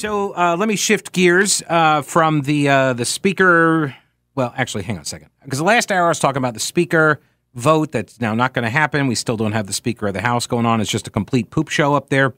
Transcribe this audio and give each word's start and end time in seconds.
So 0.00 0.34
uh, 0.34 0.56
let 0.58 0.66
me 0.66 0.76
shift 0.76 1.12
gears 1.12 1.62
uh, 1.68 2.00
from 2.00 2.40
the 2.40 2.70
uh, 2.70 2.92
the 2.94 3.04
speaker. 3.04 3.94
Well, 4.34 4.50
actually, 4.56 4.84
hang 4.84 4.96
on 4.96 5.02
a 5.02 5.04
second, 5.04 5.28
because 5.44 5.58
the 5.58 5.64
last 5.66 5.92
hour 5.92 6.06
I 6.06 6.08
was 6.08 6.18
talking 6.18 6.38
about 6.38 6.54
the 6.54 6.60
speaker 6.60 7.20
vote 7.52 7.92
that's 7.92 8.18
now 8.18 8.34
not 8.34 8.54
going 8.54 8.62
to 8.62 8.70
happen. 8.70 9.08
We 9.08 9.14
still 9.14 9.36
don't 9.36 9.52
have 9.52 9.66
the 9.66 9.74
Speaker 9.74 10.06
of 10.06 10.14
the 10.14 10.22
House 10.22 10.46
going 10.46 10.64
on. 10.64 10.80
It's 10.80 10.88
just 10.88 11.06
a 11.06 11.10
complete 11.10 11.50
poop 11.50 11.68
show 11.68 11.92
up 11.92 12.08
there. 12.08 12.32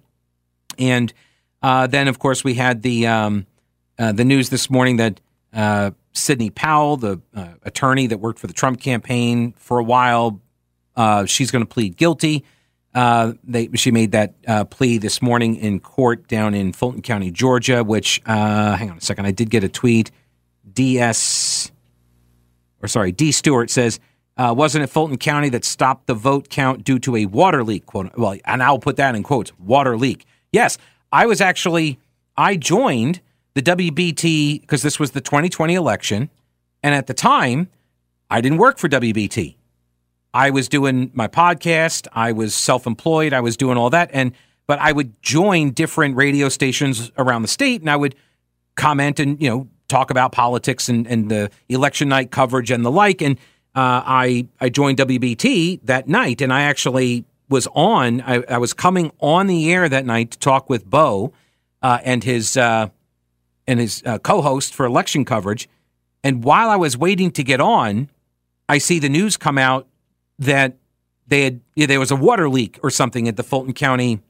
And 0.76 1.12
uh, 1.62 1.86
then, 1.86 2.08
of 2.08 2.18
course, 2.18 2.42
we 2.42 2.54
had 2.54 2.82
the 2.82 3.06
um, 3.06 3.46
uh, 3.96 4.10
the 4.10 4.24
news 4.24 4.50
this 4.50 4.68
morning 4.68 4.96
that 4.96 5.20
uh, 5.52 5.92
Sidney 6.14 6.50
Powell, 6.50 6.96
the 6.96 7.20
attorney 7.62 8.08
that 8.08 8.18
worked 8.18 8.40
for 8.40 8.48
the 8.48 8.54
Trump 8.54 8.80
campaign 8.80 9.52
for 9.56 9.78
a 9.78 9.84
while, 9.84 10.40
she's 11.26 11.52
going 11.52 11.64
to 11.64 11.72
plead 11.72 11.96
guilty. 11.96 12.44
Uh, 12.94 13.32
they, 13.42 13.68
she 13.74 13.90
made 13.90 14.12
that 14.12 14.34
uh, 14.46 14.64
plea 14.64 14.98
this 14.98 15.22
morning 15.22 15.56
in 15.56 15.80
court 15.80 16.28
down 16.28 16.54
in 16.54 16.72
Fulton 16.72 17.02
County, 17.02 17.30
Georgia. 17.30 17.82
Which, 17.82 18.20
uh, 18.26 18.76
hang 18.76 18.90
on 18.90 18.98
a 18.98 19.00
second, 19.00 19.26
I 19.26 19.30
did 19.30 19.50
get 19.50 19.64
a 19.64 19.68
tweet. 19.68 20.10
DS, 20.72 21.70
or 22.82 22.88
sorry, 22.88 23.12
D. 23.12 23.32
Stewart 23.32 23.70
says, 23.70 23.98
uh, 24.36 24.54
"Wasn't 24.56 24.82
it 24.84 24.88
Fulton 24.88 25.18
County 25.18 25.48
that 25.50 25.64
stopped 25.64 26.06
the 26.06 26.14
vote 26.14 26.48
count 26.48 26.84
due 26.84 26.98
to 27.00 27.16
a 27.16 27.26
water 27.26 27.64
leak?" 27.64 27.86
Quote. 27.86 28.16
Well, 28.16 28.36
and 28.44 28.62
I'll 28.62 28.78
put 28.78 28.96
that 28.96 29.14
in 29.14 29.22
quotes. 29.22 29.56
Water 29.58 29.96
leak. 29.96 30.24
Yes, 30.52 30.78
I 31.10 31.26
was 31.26 31.40
actually 31.40 31.98
I 32.36 32.56
joined 32.56 33.20
the 33.54 33.62
WBT 33.62 34.60
because 34.60 34.82
this 34.82 34.98
was 34.98 35.10
the 35.12 35.20
2020 35.20 35.74
election, 35.74 36.30
and 36.82 36.94
at 36.94 37.06
the 37.06 37.14
time, 37.14 37.68
I 38.30 38.40
didn't 38.40 38.58
work 38.58 38.78
for 38.78 38.88
WBT. 38.88 39.56
I 40.34 40.50
was 40.50 40.68
doing 40.68 41.10
my 41.14 41.28
podcast, 41.28 42.08
I 42.12 42.32
was 42.32 42.54
self-employed, 42.54 43.32
I 43.32 43.40
was 43.40 43.56
doing 43.56 43.76
all 43.76 43.90
that 43.90 44.10
and 44.12 44.32
but 44.66 44.78
I 44.78 44.92
would 44.92 45.20
join 45.22 45.72
different 45.72 46.16
radio 46.16 46.48
stations 46.48 47.10
around 47.18 47.42
the 47.42 47.48
state 47.48 47.80
and 47.80 47.90
I 47.90 47.96
would 47.96 48.14
comment 48.74 49.20
and, 49.20 49.40
you 49.42 49.50
know, 49.50 49.68
talk 49.88 50.10
about 50.10 50.32
politics 50.32 50.88
and, 50.88 51.06
and 51.06 51.30
the 51.30 51.50
election 51.68 52.08
night 52.08 52.30
coverage 52.30 52.70
and 52.70 52.84
the 52.84 52.90
like. 52.90 53.20
And 53.20 53.36
uh, 53.74 54.00
I 54.04 54.46
I 54.60 54.68
joined 54.68 54.98
WBT 54.98 55.80
that 55.84 56.08
night 56.08 56.40
and 56.40 56.52
I 56.52 56.62
actually 56.62 57.24
was 57.48 57.68
on 57.74 58.22
I, 58.22 58.42
I, 58.48 58.58
was 58.58 58.72
coming 58.72 59.12
on 59.20 59.46
the 59.46 59.70
air 59.70 59.88
that 59.88 60.06
night 60.06 60.30
to 60.30 60.38
talk 60.38 60.70
with 60.70 60.86
Bo 60.88 61.32
uh, 61.82 61.98
and 62.02 62.24
his 62.24 62.56
uh, 62.56 62.88
and 63.66 63.78
his 63.78 64.02
uh, 64.06 64.18
co-host 64.18 64.74
for 64.74 64.86
election 64.86 65.24
coverage. 65.24 65.68
And 66.24 66.44
while 66.44 66.70
I 66.70 66.76
was 66.76 66.96
waiting 66.96 67.30
to 67.32 67.44
get 67.44 67.60
on, 67.60 68.08
I 68.68 68.78
see 68.78 68.98
the 68.98 69.08
news 69.08 69.36
come 69.36 69.58
out 69.58 69.86
that 70.38 70.76
they 71.26 71.44
had 71.44 71.60
yeah, 71.74 71.86
there 71.86 72.00
was 72.00 72.10
a 72.10 72.16
water 72.16 72.48
leak 72.48 72.78
or 72.82 72.90
something 72.90 73.28
at 73.28 73.36
the 73.36 73.42
Fulton 73.42 73.72
County 73.72 74.20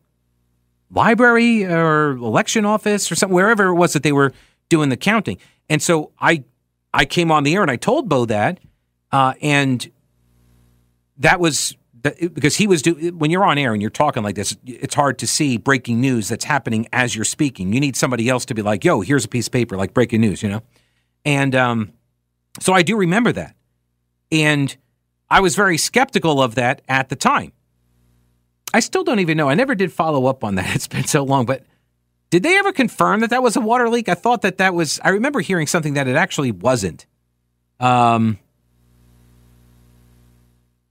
library 0.90 1.64
or 1.64 2.12
election 2.12 2.64
office 2.64 3.10
or 3.10 3.14
something 3.14 3.34
wherever 3.34 3.66
it 3.68 3.74
was 3.74 3.94
that 3.94 4.02
they 4.02 4.12
were 4.12 4.32
doing 4.68 4.88
the 4.88 4.96
counting. 4.96 5.38
And 5.68 5.82
so 5.82 6.12
I 6.20 6.44
I 6.94 7.04
came 7.04 7.30
on 7.30 7.44
the 7.44 7.54
air 7.54 7.62
and 7.62 7.70
I 7.70 7.76
told 7.76 8.08
Bo 8.08 8.26
that, 8.26 8.60
uh, 9.10 9.34
and 9.40 9.90
that 11.18 11.40
was 11.40 11.76
because 12.02 12.56
he 12.56 12.66
was 12.66 12.82
do 12.82 12.94
when 13.16 13.30
you're 13.30 13.44
on 13.44 13.58
air 13.58 13.72
and 13.72 13.80
you're 13.80 13.90
talking 13.90 14.22
like 14.22 14.34
this, 14.34 14.56
it's 14.66 14.94
hard 14.94 15.18
to 15.20 15.26
see 15.26 15.56
breaking 15.56 16.00
news 16.00 16.28
that's 16.28 16.44
happening 16.44 16.86
as 16.92 17.14
you're 17.14 17.24
speaking. 17.24 17.72
You 17.72 17.80
need 17.80 17.96
somebody 17.96 18.28
else 18.28 18.44
to 18.46 18.54
be 18.54 18.62
like, 18.62 18.84
"Yo, 18.84 19.00
here's 19.00 19.24
a 19.24 19.28
piece 19.28 19.46
of 19.46 19.52
paper, 19.52 19.76
like 19.76 19.94
breaking 19.94 20.20
news," 20.20 20.42
you 20.42 20.48
know. 20.48 20.62
And 21.24 21.54
um, 21.54 21.92
so 22.60 22.72
I 22.72 22.82
do 22.82 22.96
remember 22.96 23.32
that, 23.32 23.54
and 24.30 24.76
I 25.32 25.40
was 25.40 25.56
very 25.56 25.78
skeptical 25.78 26.42
of 26.42 26.56
that 26.56 26.82
at 26.88 27.08
the 27.08 27.16
time. 27.16 27.52
I 28.74 28.80
still 28.80 29.02
don't 29.02 29.18
even 29.18 29.38
know. 29.38 29.48
I 29.48 29.54
never 29.54 29.74
did 29.74 29.90
follow 29.90 30.26
up 30.26 30.44
on 30.44 30.56
that. 30.56 30.74
It's 30.74 30.86
been 30.86 31.04
so 31.04 31.24
long, 31.24 31.46
but 31.46 31.64
did 32.28 32.42
they 32.42 32.58
ever 32.58 32.70
confirm 32.70 33.20
that 33.20 33.30
that 33.30 33.42
was 33.42 33.56
a 33.56 33.60
water 33.60 33.88
leak? 33.88 34.10
I 34.10 34.14
thought 34.14 34.42
that 34.42 34.58
that 34.58 34.74
was. 34.74 35.00
I 35.02 35.08
remember 35.08 35.40
hearing 35.40 35.66
something 35.66 35.94
that 35.94 36.06
it 36.06 36.16
actually 36.16 36.52
wasn't. 36.52 37.06
Um, 37.80 38.38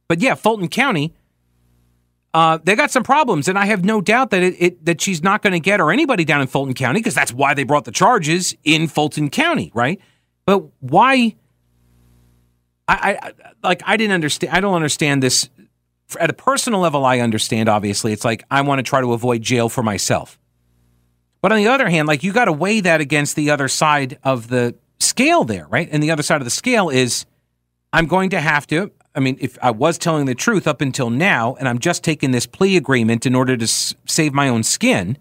but 0.07 0.22
yeah, 0.22 0.34
Fulton 0.34 0.69
County, 0.69 1.13
uh, 2.34 2.58
they 2.63 2.75
got 2.75 2.90
some 2.90 3.03
problems, 3.03 3.47
and 3.47 3.59
I 3.59 3.66
have 3.66 3.85
no 3.85 4.02
doubt 4.02 4.31
that 4.31 4.41
it, 4.41 4.56
it 4.59 4.85
that 4.85 5.02
she's 5.02 5.22
not 5.22 5.44
going 5.44 5.53
to 5.53 5.59
get 5.59 5.79
or 5.79 5.91
anybody 5.91 6.25
down 6.25 6.41
in 6.41 6.47
Fulton 6.47 6.73
County 6.73 7.00
because 7.00 7.16
that's 7.16 7.31
why 7.31 7.53
they 7.53 7.63
brought 7.63 7.85
the 7.85 7.91
charges 7.91 8.56
in 8.63 8.88
Fulton 8.88 9.29
County, 9.29 9.72
right? 9.75 10.00
But 10.46 10.63
why? 10.79 11.35
I, 12.88 13.19
I 13.22 13.31
like 13.64 13.81
I 13.86 13.97
didn't 13.97 14.14
understand. 14.14 14.53
I 14.56 14.59
don't 14.59 14.74
understand 14.74 15.24
this 15.24 15.50
at 16.19 16.30
a 16.30 16.34
personal 16.34 16.80
level. 16.80 17.06
I 17.06 17.19
understand. 17.19 17.69
Obviously, 17.69 18.12
it's 18.14 18.25
like 18.25 18.44
I 18.52 18.62
want 18.62 18.80
to 18.80 18.84
try 18.84 19.02
to 19.02 19.14
avoid 19.14 19.42
jail 19.42 19.69
for 19.69 19.84
myself. 19.84 20.38
But 21.41 21.52
on 21.52 21.58
the 21.58 21.68
other 21.68 21.90
hand, 21.90 22.08
like 22.08 22.24
you 22.24 22.34
got 22.34 22.46
to 22.46 22.53
weigh 22.53 22.81
that 22.81 23.02
against 23.02 23.36
the 23.36 23.50
other 23.50 23.68
side 23.68 24.20
of 24.24 24.47
the 24.50 24.75
scale 25.00 25.44
there, 25.44 25.68
right? 25.68 25.90
And 25.91 26.02
the 26.03 26.12
other 26.12 26.24
side 26.24 26.41
of 26.41 26.46
the 26.46 26.52
scale 26.52 26.90
is 26.90 27.25
I'm 27.94 28.06
going 28.06 28.30
to 28.31 28.40
have 28.41 28.68
to. 28.68 28.91
I 29.14 29.20
mean, 29.20 29.38
if 29.41 29.58
I 29.62 29.72
was 29.72 29.97
telling 29.97 30.25
the 30.25 30.36
truth 30.36 30.68
up 30.68 30.80
until 30.81 31.09
now, 31.09 31.56
and 31.56 31.68
I'm 31.68 31.80
just 31.80 32.03
taking 32.03 32.31
this 32.31 32.46
plea 32.46 32.78
agreement 32.78 33.25
in 33.25 33.36
order 33.36 33.58
to 33.58 33.64
s- 33.64 33.94
save 34.06 34.34
my 34.34 34.47
own 34.47 34.64
skin, 34.64 35.18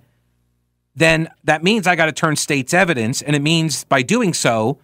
then 0.95 1.29
that 1.45 1.65
means 1.65 1.87
I 1.87 1.97
got 1.97 2.07
to 2.07 2.13
turn 2.13 2.37
state's 2.37 2.73
evidence, 2.75 3.23
and 3.23 3.35
it 3.35 3.43
means 3.43 3.85
by 3.85 4.03
doing 4.03 4.33
so, 4.33 4.79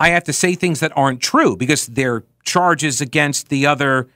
I 0.00 0.10
have 0.10 0.24
to 0.24 0.32
say 0.32 0.54
things 0.54 0.80
that 0.80 0.92
aren't 0.96 1.20
true 1.20 1.56
because 1.56 1.86
their 1.86 2.24
charges 2.44 3.00
against 3.00 3.48
the 3.48 3.66
other 3.66 4.08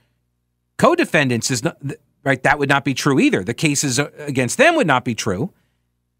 co-defendants 0.79 1.51
is 1.51 1.65
not 1.65 1.77
right. 2.25 2.43
That 2.43 2.59
would 2.59 2.69
not 2.69 2.85
be 2.85 2.95
true 2.95 3.19
either. 3.19 3.43
The 3.43 3.55
cases 3.55 3.99
uh, 3.99 4.11
against 4.19 4.59
them 4.59 4.77
would 4.77 4.87
not 4.87 5.05
be 5.05 5.15
true, 5.15 5.53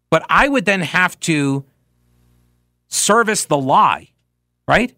but 0.09 0.25
I 0.29 0.47
would 0.47 0.65
then 0.65 0.81
have 0.81 1.19
to 1.21 1.65
service 2.87 3.45
the 3.45 3.57
lie, 3.57 4.09
right? 4.67 4.93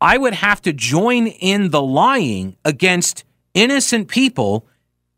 I 0.00 0.18
would 0.18 0.34
have 0.34 0.60
to 0.62 0.72
join 0.72 1.26
in 1.26 1.70
the 1.70 1.82
lying 1.82 2.56
against 2.64 3.24
innocent 3.54 4.08
people 4.08 4.66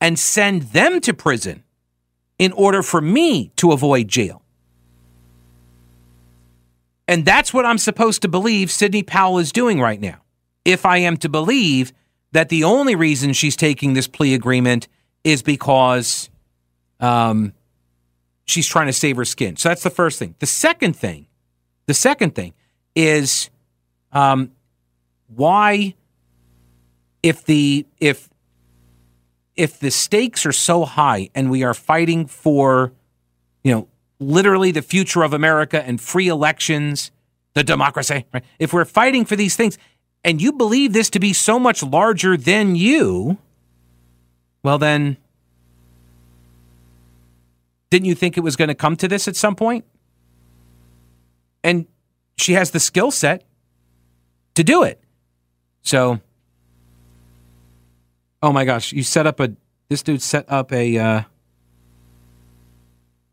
and 0.01 0.19
send 0.19 0.63
them 0.63 1.01
to 1.01 1.15
prison 1.15 1.63
in 2.39 2.53
order 2.53 2.83
for 2.83 3.01
me 3.01 3.53
to 3.57 3.73
avoid 3.73 4.09
jail. 4.09 4.42
And 7.09 7.25
that's 7.25 7.53
what 7.53 7.67
I'm 7.67 7.79
supposed 7.79 8.23
to 8.23 8.29
believe 8.29 8.71
Sidney 8.71 9.03
Powell 9.03 9.39
is 9.39 9.53
doing 9.53 9.81
right 9.81 10.01
now. 10.01 10.23
If 10.65 10.87
I 10.87 10.99
am 10.99 11.17
to 11.19 11.29
believe 11.29 11.93
that 12.33 12.49
the 12.49 12.65
only 12.65 12.95
reason 12.95 13.33
she's 13.33 13.57
taking 13.57 13.95
this 13.95 14.07
plea 14.07 14.35
agreement 14.35 14.89
is 15.25 15.43
because 15.43 16.31
um, 17.01 17.53
she's 18.45 18.67
trying 18.67 18.87
to 18.87 18.93
save 18.93 19.17
her 19.17 19.25
skin. 19.25 19.57
So 19.57 19.69
that's 19.69 19.83
the 19.83 19.91
first 19.91 20.19
thing. 20.19 20.35
The 20.39 20.47
second 20.47 20.97
thing, 20.97 21.27
the 21.87 21.95
second 21.95 22.35
thing 22.35 22.55
is 22.95 23.51
um, 24.13 24.53
why, 25.29 25.95
if 27.23 27.45
the 27.45 27.87
if 28.01 28.29
if 29.57 29.79
the 29.79 29.91
stakes 29.91 30.47
are 30.47 30.53
so 30.53 30.85
high 30.85 31.29
and 31.35 31.51
we 31.51 31.63
are 31.63 31.75
fighting 31.75 32.27
for, 32.27 32.93
you 33.63 33.73
know, 33.73 33.89
literally 34.23 34.71
the 34.71 34.83
future 34.83 35.23
of 35.23 35.33
America 35.33 35.83
and 35.85 36.01
free 36.01 36.29
elections, 36.29 37.11
the 37.55 37.65
democracy, 37.65 38.25
right? 38.33 38.45
If 38.59 38.73
we're 38.73 38.85
fighting 38.85 39.25
for 39.25 39.37
these 39.37 39.57
things 39.57 39.77
and 40.25 40.41
you 40.41 40.53
believe 40.53 40.93
this 40.93 41.11
to 41.11 41.21
be 41.21 41.33
so 41.33 41.59
much 41.59 41.83
larger 41.83 42.37
than 42.37 42.77
you, 42.77 43.39
well, 44.63 44.79
then 44.79 45.17
didn't 47.91 48.07
you 48.07 48.15
think 48.15 48.39
it 48.39 48.41
was 48.41 48.57
going 48.57 48.69
to 48.69 48.75
come 48.75 48.97
to 48.97 49.09
this 49.09 49.29
at 49.29 49.37
some 49.37 49.55
point? 49.55 49.85
And 51.63 51.87
she 52.39 52.55
has 52.55 52.71
the 52.71 52.81
skill 52.81 53.11
set 53.11 53.45
to 54.55 54.65
do 54.65 54.83
it. 54.83 55.03
So, 55.83 56.21
oh 58.43 58.53
my 58.53 58.65
gosh, 58.65 58.93
you 58.93 59.03
set 59.03 59.27
up 59.27 59.41
a, 59.41 59.53
this 59.89 60.03
dude 60.03 60.23
set 60.23 60.51
up 60.51 60.73
a, 60.73 60.97
uh, 60.97 61.23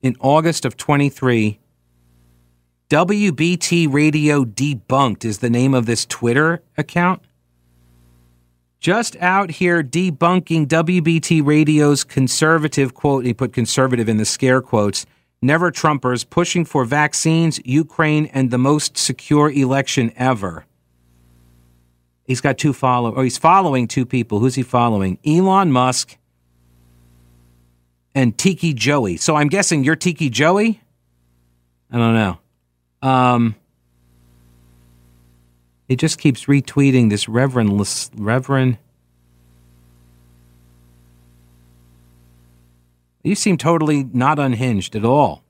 in 0.02 0.16
August 0.20 0.66
of 0.66 0.78
23. 0.78 1.60
WBT 2.90 3.92
Radio 3.92 4.44
Debunked 4.44 5.24
is 5.24 5.40
the 5.40 5.50
name 5.50 5.74
of 5.74 5.86
this 5.86 6.06
Twitter 6.06 6.64
account. 6.78 7.22
Just 8.80 9.18
out 9.18 9.52
here 9.52 9.84
debunking 9.84 10.66
WBT 10.66 11.46
Radio's 11.46 12.04
conservative 12.04 12.94
quote, 12.94 13.26
he 13.26 13.34
put 13.34 13.52
conservative 13.52 14.08
in 14.08 14.18
the 14.18 14.26
scare 14.26 14.62
quotes, 14.62 15.06
never 15.42 15.70
Trumpers 15.70 16.28
pushing 16.28 16.64
for 16.64 16.86
vaccines, 16.86 17.60
Ukraine, 17.66 18.28
and 18.28 18.52
the 18.52 18.58
most 18.58 18.98
secure 18.98 19.52
election 19.52 20.12
ever. 20.16 20.66
He's 22.24 22.42
got 22.42 22.58
two 22.58 22.74
follow, 22.74 23.12
or 23.12 23.24
he's 23.24 23.38
following 23.38 23.88
two 23.88 24.06
people. 24.06 24.40
Who's 24.40 24.56
he 24.56 24.64
following? 24.64 25.20
Elon 25.26 25.72
Musk 25.72 26.18
and 28.20 28.38
Tiki 28.38 28.74
Joey. 28.74 29.16
So 29.16 29.38
I'm 29.38 29.48
guessing 29.48 29.86
you're 29.86 29.96
Tiki 29.96 30.30
Joey. 30.30 30.82
I 31.90 31.98
don't 31.98 32.14
know. 32.14 32.38
Um, 33.02 33.56
he 35.88 35.96
just 35.96 36.20
keeps 36.20 36.44
retweeting 36.46 37.10
this 37.10 37.30
Reverend 37.30 37.82
Reverend. 38.18 38.78
You 43.24 43.36
seem 43.36 43.58
totally 43.58 44.04
not 44.04 44.38
unhinged 44.38 44.98
at 44.98 45.06
all. 45.06 45.44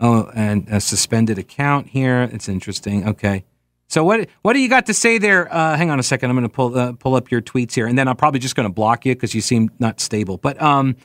Oh, 0.00 0.30
and 0.34 0.66
a 0.70 0.80
suspended 0.80 1.38
account 1.38 1.88
here. 1.88 2.30
It's 2.32 2.48
interesting. 2.48 3.06
Okay. 3.06 3.44
So 3.88 4.04
what 4.04 4.28
what 4.42 4.52
do 4.52 4.60
you 4.60 4.68
got 4.68 4.86
to 4.86 4.94
say 4.94 5.16
there? 5.18 5.52
Uh, 5.52 5.76
hang 5.76 5.90
on 5.90 5.98
a 5.98 6.02
second. 6.02 6.30
I'm 6.30 6.36
going 6.36 6.48
to 6.48 6.54
pull 6.54 6.78
uh, 6.78 6.92
pull 6.92 7.14
up 7.14 7.30
your 7.30 7.40
tweets 7.40 7.74
here, 7.74 7.86
and 7.86 7.98
then 7.98 8.06
I'm 8.06 8.16
probably 8.16 8.38
just 8.38 8.54
going 8.54 8.68
to 8.68 8.72
block 8.72 9.06
you 9.06 9.14
because 9.14 9.34
you 9.34 9.40
seem 9.40 9.70
not 9.78 9.98
stable. 9.98 10.36
But 10.36 10.60
um, 10.60 10.96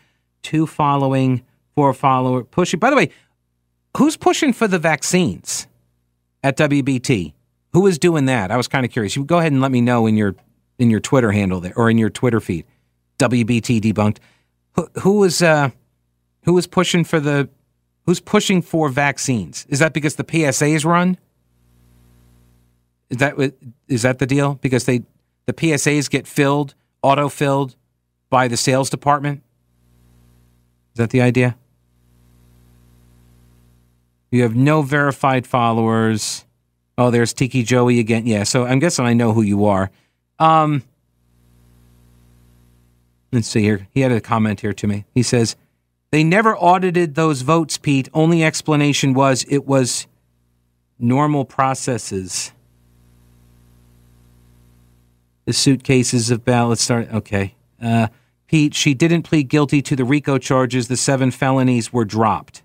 two 0.41 0.67
following, 0.67 1.43
four 1.75 1.93
follower, 1.93 2.43
pushing. 2.43 2.79
By 2.79 2.89
the 2.89 2.97
way, 2.97 3.09
who's 3.97 4.17
pushing 4.17 4.51
for 4.51 4.67
the 4.67 4.79
vaccines 4.79 5.67
at 6.43 6.57
WBT? 6.57 7.33
Who 7.71 7.87
is 7.87 7.97
doing 7.97 8.25
that? 8.25 8.51
I 8.51 8.57
was 8.57 8.67
kind 8.67 8.85
of 8.85 8.91
curious. 8.91 9.15
You 9.15 9.23
go 9.23 9.39
ahead 9.39 9.53
and 9.53 9.61
let 9.61 9.71
me 9.71 9.79
know 9.79 10.05
in 10.05 10.17
your 10.17 10.35
in 10.77 10.89
your 10.89 10.99
Twitter 10.99 11.31
handle 11.31 11.61
there 11.61 11.73
or 11.77 11.89
in 11.89 11.97
your 11.97 12.09
Twitter 12.09 12.41
feed. 12.41 12.65
WBT 13.17 13.79
debunked. 13.79 14.17
Who, 14.73 14.89
who 14.99 15.19
was 15.19 15.41
uh, 15.41 15.69
who 16.43 16.53
was 16.53 16.67
pushing 16.67 17.05
for 17.05 17.21
the 17.21 17.47
who's 18.05 18.19
pushing 18.19 18.61
for 18.61 18.89
vaccines? 18.89 19.65
Is 19.69 19.79
that 19.79 19.93
because 19.93 20.15
the 20.15 20.25
PSAs 20.25 20.83
run? 20.83 21.17
Is 23.13 23.19
that 23.19 23.53
is 23.87 24.01
that 24.01 24.17
the 24.17 24.25
deal? 24.25 24.55
Because 24.55 24.85
they 24.85 25.03
the 25.45 25.53
PSAs 25.53 26.09
get 26.09 26.25
filled, 26.25 26.73
auto 27.03 27.29
filled 27.29 27.75
by 28.31 28.47
the 28.47 28.57
sales 28.57 28.89
department. 28.89 29.43
Is 30.93 30.97
that 30.97 31.11
the 31.11 31.21
idea? 31.21 31.55
You 34.31 34.41
have 34.41 34.55
no 34.55 34.81
verified 34.81 35.45
followers. 35.45 36.43
Oh, 36.97 37.11
there's 37.11 37.33
Tiki 37.33 37.61
Joey 37.61 37.99
again. 37.99 38.25
Yeah, 38.25 38.45
so 38.45 38.65
I'm 38.65 38.79
guessing 38.79 39.05
I 39.05 39.13
know 39.13 39.31
who 39.31 39.43
you 39.43 39.65
are. 39.65 39.91
Um, 40.39 40.81
let's 43.31 43.47
see 43.47 43.61
here. 43.61 43.87
He 43.91 44.01
had 44.01 44.11
a 44.11 44.19
comment 44.19 44.61
here 44.61 44.73
to 44.73 44.87
me. 44.87 45.05
He 45.13 45.21
says, 45.21 45.55
They 46.09 46.23
never 46.23 46.57
audited 46.57 47.13
those 47.13 47.43
votes, 47.43 47.77
Pete. 47.77 48.09
Only 48.11 48.43
explanation 48.43 49.13
was 49.13 49.45
it 49.49 49.67
was 49.67 50.07
normal 50.97 51.45
processes. 51.45 52.53
The 55.45 55.53
suitcases 55.53 56.31
of 56.31 56.45
ballots 56.45 56.83
start. 56.83 57.13
Okay. 57.13 57.55
Uh, 57.81 58.07
Pete, 58.47 58.73
she 58.73 58.93
didn't 58.93 59.23
plead 59.23 59.49
guilty 59.49 59.81
to 59.81 59.95
the 59.95 60.05
RICO 60.05 60.37
charges. 60.37 60.87
The 60.87 60.97
seven 60.97 61.31
felonies 61.31 61.91
were 61.91 62.05
dropped. 62.05 62.61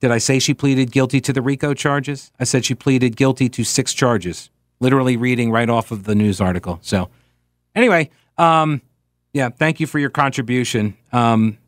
Did 0.00 0.10
I 0.10 0.18
say 0.18 0.38
she 0.38 0.54
pleaded 0.54 0.92
guilty 0.92 1.20
to 1.20 1.32
the 1.32 1.42
RICO 1.42 1.74
charges? 1.74 2.32
I 2.38 2.44
said 2.44 2.64
she 2.64 2.74
pleaded 2.74 3.16
guilty 3.16 3.48
to 3.50 3.64
six 3.64 3.92
charges. 3.92 4.50
Literally 4.80 5.16
reading 5.16 5.50
right 5.50 5.68
off 5.68 5.90
of 5.90 6.04
the 6.04 6.14
news 6.14 6.40
article. 6.40 6.78
So, 6.82 7.10
anyway, 7.74 8.10
um, 8.36 8.80
yeah, 9.32 9.48
thank 9.50 9.80
you 9.80 9.86
for 9.88 9.98
your 9.98 10.10
contribution. 10.10 10.96
Um, 11.12 11.58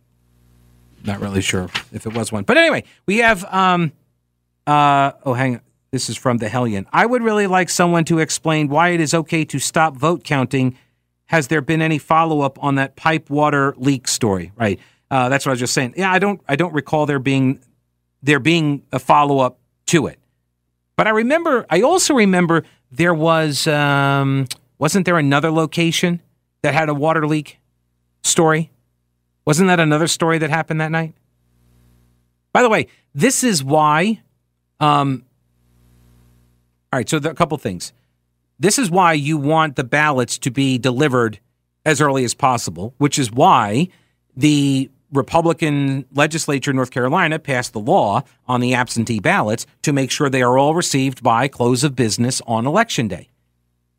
not 1.04 1.20
really 1.20 1.40
sure 1.40 1.64
if 1.92 2.06
it 2.06 2.14
was 2.14 2.30
one, 2.30 2.44
but 2.44 2.56
anyway, 2.56 2.84
we 3.06 3.18
have. 3.18 3.44
Um, 3.52 3.92
uh, 4.66 5.12
oh, 5.24 5.34
hang 5.34 5.56
on. 5.56 5.60
This 5.92 6.08
is 6.08 6.16
from 6.16 6.38
the 6.38 6.48
Hellion. 6.48 6.86
I 6.92 7.04
would 7.04 7.22
really 7.22 7.48
like 7.48 7.68
someone 7.68 8.04
to 8.04 8.20
explain 8.20 8.68
why 8.68 8.90
it 8.90 9.00
is 9.00 9.12
okay 9.12 9.44
to 9.46 9.58
stop 9.58 9.96
vote 9.96 10.22
counting. 10.22 10.76
Has 11.26 11.48
there 11.48 11.60
been 11.60 11.82
any 11.82 11.98
follow 11.98 12.42
up 12.42 12.62
on 12.62 12.76
that 12.76 12.94
pipe 12.94 13.28
water 13.28 13.74
leak 13.76 14.06
story? 14.06 14.52
Right. 14.56 14.78
Uh, 15.10 15.28
that's 15.28 15.44
what 15.44 15.50
I 15.50 15.54
was 15.54 15.60
just 15.60 15.74
saying. 15.74 15.94
Yeah, 15.96 16.12
I 16.12 16.20
don't. 16.20 16.40
I 16.48 16.54
don't 16.54 16.72
recall 16.72 17.06
there 17.06 17.18
being 17.18 17.60
there 18.22 18.38
being 18.38 18.84
a 18.92 18.98
follow 18.98 19.40
up 19.40 19.58
to 19.86 20.06
it. 20.06 20.18
But 20.96 21.06
I 21.06 21.10
remember, 21.10 21.64
I 21.70 21.80
also 21.80 22.14
remember 22.14 22.64
there 22.92 23.14
was, 23.14 23.66
um, 23.66 24.46
wasn't 24.78 25.06
there 25.06 25.16
another 25.16 25.50
location 25.50 26.20
that 26.62 26.74
had 26.74 26.88
a 26.90 26.94
water 26.94 27.26
leak 27.26 27.58
story? 28.22 28.70
Wasn't 29.46 29.68
that 29.68 29.80
another 29.80 30.06
story 30.06 30.38
that 30.38 30.50
happened 30.50 30.80
that 30.82 30.90
night? 30.90 31.14
By 32.52 32.62
the 32.62 32.68
way, 32.68 32.88
this 33.14 33.42
is 33.42 33.64
why. 33.64 34.20
Um, 34.78 35.24
all 36.92 36.98
right, 36.98 37.08
so 37.08 37.18
a 37.18 37.34
couple 37.34 37.56
things. 37.58 37.92
This 38.58 38.78
is 38.78 38.90
why 38.90 39.12
you 39.12 39.38
want 39.38 39.76
the 39.76 39.84
ballots 39.84 40.38
to 40.38 40.50
be 40.50 40.76
delivered 40.76 41.38
as 41.86 42.00
early 42.00 42.24
as 42.24 42.34
possible, 42.34 42.94
which 42.98 43.18
is 43.18 43.32
why 43.32 43.88
the 44.36 44.90
Republican 45.12 46.04
legislature 46.14 46.70
in 46.70 46.76
North 46.76 46.90
Carolina 46.90 47.38
passed 47.38 47.72
the 47.72 47.80
law 47.80 48.22
on 48.46 48.60
the 48.60 48.74
absentee 48.74 49.20
ballots 49.20 49.66
to 49.82 49.92
make 49.92 50.10
sure 50.10 50.28
they 50.28 50.42
are 50.42 50.58
all 50.58 50.74
received 50.74 51.22
by 51.22 51.48
close 51.48 51.82
of 51.82 51.96
business 51.96 52.40
on 52.46 52.66
election 52.66 53.08
day. 53.08 53.28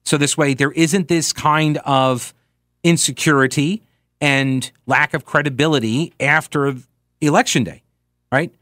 So 0.03 0.17
this 0.17 0.37
way, 0.37 0.53
there 0.53 0.71
isn't 0.71 1.07
this 1.07 1.33
kind 1.33 1.77
of 1.79 2.33
insecurity 2.83 3.81
and 4.19 4.71
lack 4.85 5.13
of 5.13 5.25
credibility 5.25 6.13
after 6.19 6.75
election 7.19 7.63
day, 7.63 7.83
right? 8.31 8.53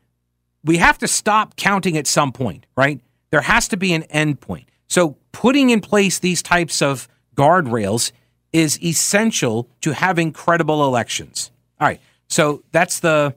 We 0.64 0.78
have 0.78 0.98
to 1.00 1.08
stop 1.08 1.56
counting 1.56 1.98
at 1.98 2.08
some 2.08 2.32
point, 2.32 2.66
right? 2.76 3.00
There 3.32 3.42
has 3.42 3.68
to 3.70 3.78
be 3.78 3.94
an 3.94 4.04
end 4.04 4.42
point. 4.42 4.70
So 4.88 5.18
putting 5.32 5.70
in 5.70 5.82
place 5.82 6.20
these 6.20 6.42
types 6.42 6.82
of 6.82 7.08
guardrails 7.36 8.12
is 8.52 8.82
essential 8.84 9.70
to 9.82 9.92
having 9.92 10.32
credible 10.32 10.84
elections. 10.86 11.52
All 11.80 11.88
right. 11.88 12.02
So 12.28 12.64
that's 12.72 13.00
the 13.00 13.36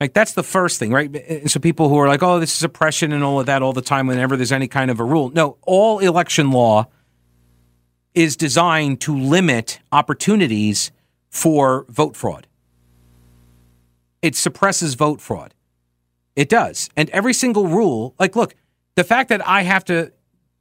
like 0.00 0.14
that's 0.14 0.32
the 0.32 0.42
first 0.42 0.78
thing, 0.78 0.92
right? 0.92 1.48
So 1.50 1.60
people 1.60 1.90
who 1.90 1.98
are 1.98 2.08
like, 2.08 2.22
"Oh, 2.22 2.40
this 2.40 2.56
is 2.56 2.62
oppression 2.62 3.12
and 3.12 3.22
all 3.22 3.38
of 3.38 3.46
that 3.46 3.62
all 3.62 3.74
the 3.74 3.82
time 3.82 4.06
whenever 4.06 4.36
there's 4.36 4.52
any 4.52 4.68
kind 4.68 4.90
of 4.90 4.98
a 4.98 5.04
rule." 5.04 5.30
No, 5.30 5.58
all 5.62 5.98
election 5.98 6.50
law 6.50 6.86
is 8.14 8.36
designed 8.36 9.00
to 9.02 9.16
limit 9.16 9.80
opportunities 9.92 10.90
for 11.28 11.84
vote 11.88 12.16
fraud. 12.16 12.46
It 14.22 14.34
suppresses 14.36 14.94
vote 14.94 15.20
fraud. 15.20 15.54
It 16.34 16.48
does. 16.48 16.88
And 16.96 17.10
every 17.10 17.34
single 17.34 17.66
rule, 17.66 18.14
like 18.18 18.34
look, 18.34 18.54
the 19.00 19.04
fact 19.04 19.30
that 19.30 19.46
I 19.48 19.62
have 19.62 19.86
to 19.86 20.12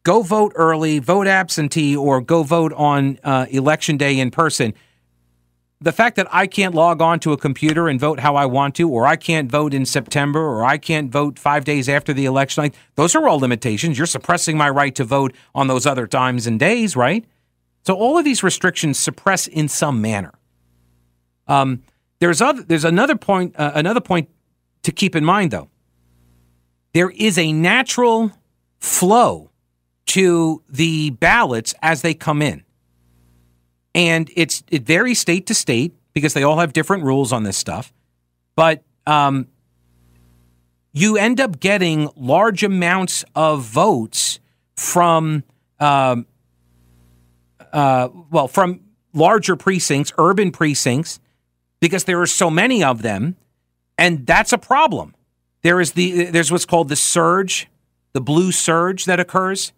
go 0.03 0.21
vote 0.21 0.53
early, 0.55 0.99
vote 0.99 1.27
absentee 1.27 1.93
or 1.93 2.21
go 2.21 2.43
vote 2.43 2.71
on 2.71 3.19
uh, 3.21 3.47
election 3.49 3.97
day 3.97 4.17
in 4.17 4.31
person 4.31 4.73
the 5.81 5.91
fact 5.91 6.15
that 6.15 6.27
I 6.31 6.47
can't 6.47 6.73
log 6.73 7.01
on 7.01 7.19
to 7.21 7.33
a 7.33 7.37
computer 7.37 7.89
and 7.89 7.99
vote 7.99 8.19
how 8.21 8.37
I 8.37 8.45
want 8.45 8.75
to, 8.75 8.89
or 8.89 9.05
I 9.05 9.17
can't 9.17 9.49
vote 9.49 9.73
in 9.73 9.85
September, 9.85 10.39
or 10.39 10.65
I 10.65 10.77
can't 10.77 11.11
vote 11.11 11.37
five 11.37 11.63
days 11.63 11.87
after 11.87 12.13
the 12.13 12.25
election, 12.25 12.63
like, 12.63 12.75
those 12.95 13.13
are 13.15 13.27
all 13.27 13.39
limitations. 13.39 13.97
You're 13.97 14.07
suppressing 14.07 14.57
my 14.57 14.69
right 14.69 14.93
to 14.95 15.03
vote 15.03 15.33
on 15.55 15.67
those 15.67 15.85
other 15.85 16.07
times 16.07 16.47
and 16.47 16.59
days, 16.59 16.95
right? 16.95 17.25
So 17.85 17.93
all 17.93 18.17
of 18.17 18.25
these 18.25 18.43
restrictions 18.43 18.99
suppress 18.99 19.47
in 19.47 19.69
some 19.69 20.01
manner. 20.01 20.33
Um, 21.47 21.83
there's 22.19 22.41
other, 22.41 22.61
there's 22.61 22.85
another 22.85 23.15
point 23.15 23.55
uh, 23.57 23.71
another 23.73 24.01
point 24.01 24.29
to 24.83 24.91
keep 24.91 25.15
in 25.15 25.23
mind 25.23 25.51
though. 25.51 25.69
There 26.93 27.09
is 27.09 27.37
a 27.37 27.51
natural 27.51 28.31
flow 28.79 29.51
to 30.07 30.63
the 30.69 31.11
ballots 31.11 31.75
as 31.81 32.01
they 32.01 32.13
come 32.13 32.41
in 32.41 32.63
and 33.95 34.29
it's 34.35 34.63
it 34.69 34.83
varies 34.83 35.19
state 35.19 35.47
to 35.47 35.53
state 35.53 35.93
because 36.13 36.33
they 36.33 36.43
all 36.43 36.59
have 36.59 36.73
different 36.73 37.03
rules 37.03 37.31
on 37.33 37.43
this 37.43 37.57
stuff. 37.57 37.93
But 38.55 38.83
um, 39.05 39.47
you 40.93 41.17
end 41.17 41.39
up 41.39 41.59
getting 41.59 42.09
large 42.15 42.63
amounts 42.63 43.23
of 43.35 43.63
votes 43.63 44.39
from, 44.75 45.43
um, 45.79 46.25
uh, 47.71 48.09
well, 48.29 48.47
from 48.47 48.81
larger 49.13 49.55
precincts, 49.55 50.11
urban 50.17 50.51
precincts, 50.51 51.19
because 51.79 52.03
there 52.05 52.21
are 52.21 52.27
so 52.27 52.49
many 52.49 52.83
of 52.83 53.01
them, 53.01 53.37
and 53.97 54.25
that's 54.25 54.53
a 54.53 54.57
problem. 54.57 55.15
There 55.61 55.81
is 55.81 55.93
the 55.93 56.25
there's 56.25 56.51
what's 56.51 56.65
called 56.65 56.89
the 56.89 56.95
surge, 56.95 57.67
the 58.13 58.21
blue 58.21 58.51
surge 58.51 59.05
that 59.05 59.19
occurs 59.19 59.73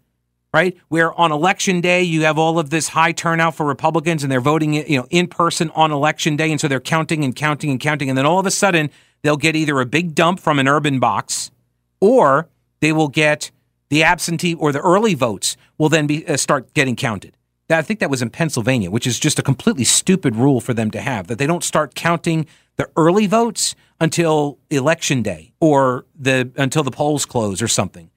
right? 0.54 0.78
Where 0.90 1.14
on 1.14 1.32
election 1.32 1.82
day 1.82 2.04
you 2.04 2.24
have 2.24 2.38
all 2.38 2.60
of 2.60 2.70
this 2.70 2.90
high 2.90 3.12
turnout 3.12 3.56
for 3.56 3.66
Republicans 3.66 4.24
and 4.24 4.32
they're 4.32 4.42
voting, 4.42 4.74
you 4.74 4.98
know, 4.98 5.08
in 5.10 5.28
person 5.28 5.72
on 5.76 5.92
election 5.92 6.36
day, 6.36 6.52
and 6.52 6.60
so 6.60 6.68
they're 6.68 6.80
counting 6.80 7.24
and 7.24 7.36
counting 7.36 7.70
and 7.70 7.80
counting, 7.80 8.10
and 8.10 8.18
then 8.18 8.26
all 8.26 8.40
of 8.40 8.46
a 8.46 8.52
sudden 8.52 8.90
they'll 9.22 9.38
get 9.38 9.56
either 9.56 9.80
a 9.80 9.86
big 9.86 10.14
dump 10.14 10.40
from 10.40 10.60
an 10.60 10.68
urban 10.68 11.00
box, 11.00 11.52
or 12.00 12.50
they 12.82 12.92
will 12.92 13.08
get 13.08 13.52
the 13.90 14.04
absentee 14.04 14.54
or 14.54 14.72
the 14.72 14.82
early 14.82 15.14
votes 15.14 15.58
will 15.78 15.90
then 15.90 16.08
be 16.08 16.28
uh, 16.28 16.38
start 16.38 16.74
getting 16.74 16.96
counted. 16.96 17.36
That, 17.72 17.80
I 17.80 17.84
think 17.84 18.01
that 18.01 18.10
was 18.10 18.22
in 18.22 18.30
Pennsylvania, 18.30 18.92
which 18.92 19.08
is 19.08 19.18
just 19.18 19.40
a 19.40 19.42
completely 19.42 19.86
stupid 19.86 20.36
rule 20.36 20.60
for 20.60 20.74
them 20.74 20.92
to 20.92 21.00
have 21.00 21.28
that 21.28 21.38
they 21.38 21.48
don't 21.48 21.63
start 21.63 21.96
counting 21.96 22.46
the 22.75 22.90
early 22.98 23.28
votes 23.28 23.75
until 24.01 24.60
election 24.70 25.22
day 25.22 25.54
or 25.62 26.06
the 26.13 26.51
until 26.58 26.84
the 26.84 26.92
polls 26.92 27.25
close 27.25 27.62
or 27.62 27.70
something. 27.70 28.12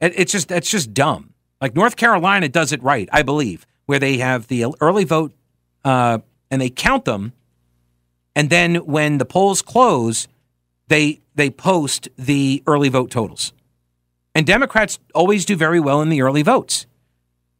It, 0.00 0.18
it's 0.18 0.32
just 0.32 0.48
that's 0.48 0.68
just 0.68 0.92
dumb. 0.92 1.34
Like 1.60 1.76
North 1.76 1.94
Carolina 1.94 2.48
does 2.48 2.72
it 2.72 2.82
right, 2.82 3.08
I 3.12 3.22
believe, 3.22 3.64
where 3.84 4.00
they 4.00 4.16
have 4.16 4.48
the 4.48 4.66
early 4.80 5.04
vote 5.04 5.32
uh, 5.84 6.18
and 6.50 6.60
they 6.60 6.68
count 6.68 7.04
them, 7.04 7.32
and 8.34 8.50
then 8.50 8.74
when 8.74 9.18
the 9.18 9.24
polls 9.24 9.62
close, 9.62 10.26
they 10.88 11.20
they 11.36 11.48
post 11.48 12.08
the 12.18 12.60
early 12.66 12.88
vote 12.88 13.12
totals. 13.12 13.52
And 14.34 14.44
Democrats 14.44 14.98
always 15.14 15.44
do 15.44 15.54
very 15.54 15.78
well 15.78 16.02
in 16.02 16.08
the 16.08 16.22
early 16.22 16.42
votes 16.42 16.86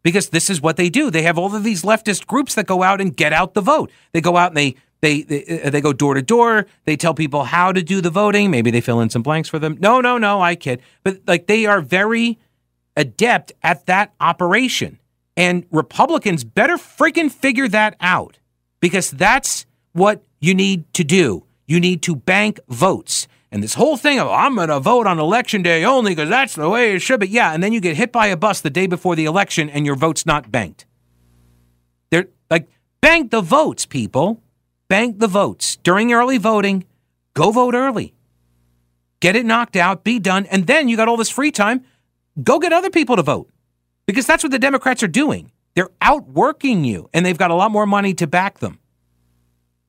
because 0.06 0.28
this 0.28 0.48
is 0.48 0.60
what 0.60 0.76
they 0.76 0.88
do. 0.88 1.10
They 1.10 1.22
have 1.22 1.36
all 1.36 1.52
of 1.52 1.64
these 1.64 1.82
leftist 1.82 2.28
groups 2.28 2.54
that 2.54 2.64
go 2.64 2.84
out 2.84 3.00
and 3.00 3.16
get 3.16 3.32
out 3.32 3.54
the 3.54 3.60
vote. 3.60 3.90
They 4.12 4.20
go 4.20 4.36
out 4.36 4.52
and 4.52 4.56
they 4.56 4.76
they 5.00 5.22
they, 5.22 5.62
uh, 5.64 5.70
they 5.70 5.80
go 5.80 5.92
door 5.92 6.14
to 6.14 6.22
door. 6.22 6.66
They 6.84 6.96
tell 6.96 7.12
people 7.12 7.42
how 7.42 7.72
to 7.72 7.82
do 7.82 8.00
the 8.00 8.08
voting. 8.08 8.52
Maybe 8.52 8.70
they 8.70 8.80
fill 8.80 9.00
in 9.00 9.10
some 9.10 9.22
blanks 9.22 9.48
for 9.48 9.58
them. 9.58 9.76
No, 9.80 10.00
no, 10.00 10.16
no, 10.16 10.40
I 10.40 10.54
kid. 10.54 10.80
But 11.02 11.22
like 11.26 11.48
they 11.48 11.66
are 11.66 11.80
very 11.80 12.38
adept 12.96 13.52
at 13.64 13.86
that 13.86 14.14
operation. 14.20 15.00
And 15.36 15.66
Republicans 15.72 16.44
better 16.44 16.76
freaking 16.76 17.28
figure 17.28 17.66
that 17.66 17.96
out 18.00 18.38
because 18.78 19.10
that's 19.10 19.66
what 19.92 20.22
you 20.38 20.54
need 20.54 20.84
to 20.94 21.02
do. 21.02 21.46
You 21.66 21.80
need 21.80 22.00
to 22.02 22.14
bank 22.14 22.60
votes. 22.68 23.26
And 23.52 23.62
this 23.62 23.74
whole 23.74 23.96
thing 23.96 24.18
of 24.18 24.28
I'm 24.28 24.56
going 24.56 24.68
to 24.68 24.80
vote 24.80 25.06
on 25.06 25.18
election 25.18 25.62
day 25.62 25.84
only 25.84 26.12
because 26.12 26.28
that's 26.28 26.54
the 26.54 26.68
way 26.68 26.94
it 26.94 27.00
should 27.00 27.20
be. 27.20 27.28
Yeah, 27.28 27.52
and 27.52 27.62
then 27.62 27.72
you 27.72 27.80
get 27.80 27.96
hit 27.96 28.12
by 28.12 28.26
a 28.26 28.36
bus 28.36 28.60
the 28.60 28.70
day 28.70 28.86
before 28.86 29.16
the 29.16 29.24
election 29.24 29.70
and 29.70 29.86
your 29.86 29.96
vote's 29.96 30.26
not 30.26 30.50
banked. 30.50 30.86
They're 32.10 32.28
like 32.50 32.68
bank 33.00 33.30
the 33.30 33.40
votes, 33.40 33.86
people. 33.86 34.42
Bank 34.88 35.18
the 35.18 35.28
votes 35.28 35.76
during 35.76 36.12
early 36.12 36.38
voting. 36.38 36.84
Go 37.34 37.50
vote 37.50 37.74
early. 37.74 38.14
Get 39.20 39.36
it 39.36 39.46
knocked 39.46 39.76
out, 39.76 40.04
be 40.04 40.18
done, 40.18 40.46
and 40.46 40.66
then 40.66 40.88
you 40.88 40.96
got 40.96 41.08
all 41.08 41.16
this 41.16 41.30
free 41.30 41.50
time. 41.50 41.84
Go 42.42 42.58
get 42.58 42.72
other 42.72 42.90
people 42.90 43.16
to 43.16 43.22
vote 43.22 43.50
because 44.06 44.26
that's 44.26 44.44
what 44.44 44.52
the 44.52 44.58
Democrats 44.58 45.02
are 45.02 45.08
doing. 45.08 45.50
They're 45.74 45.90
outworking 46.00 46.84
you, 46.84 47.08
and 47.12 47.24
they've 47.24 47.36
got 47.36 47.50
a 47.50 47.54
lot 47.54 47.70
more 47.70 47.86
money 47.86 48.14
to 48.14 48.26
back 48.26 48.58
them. 48.58 48.78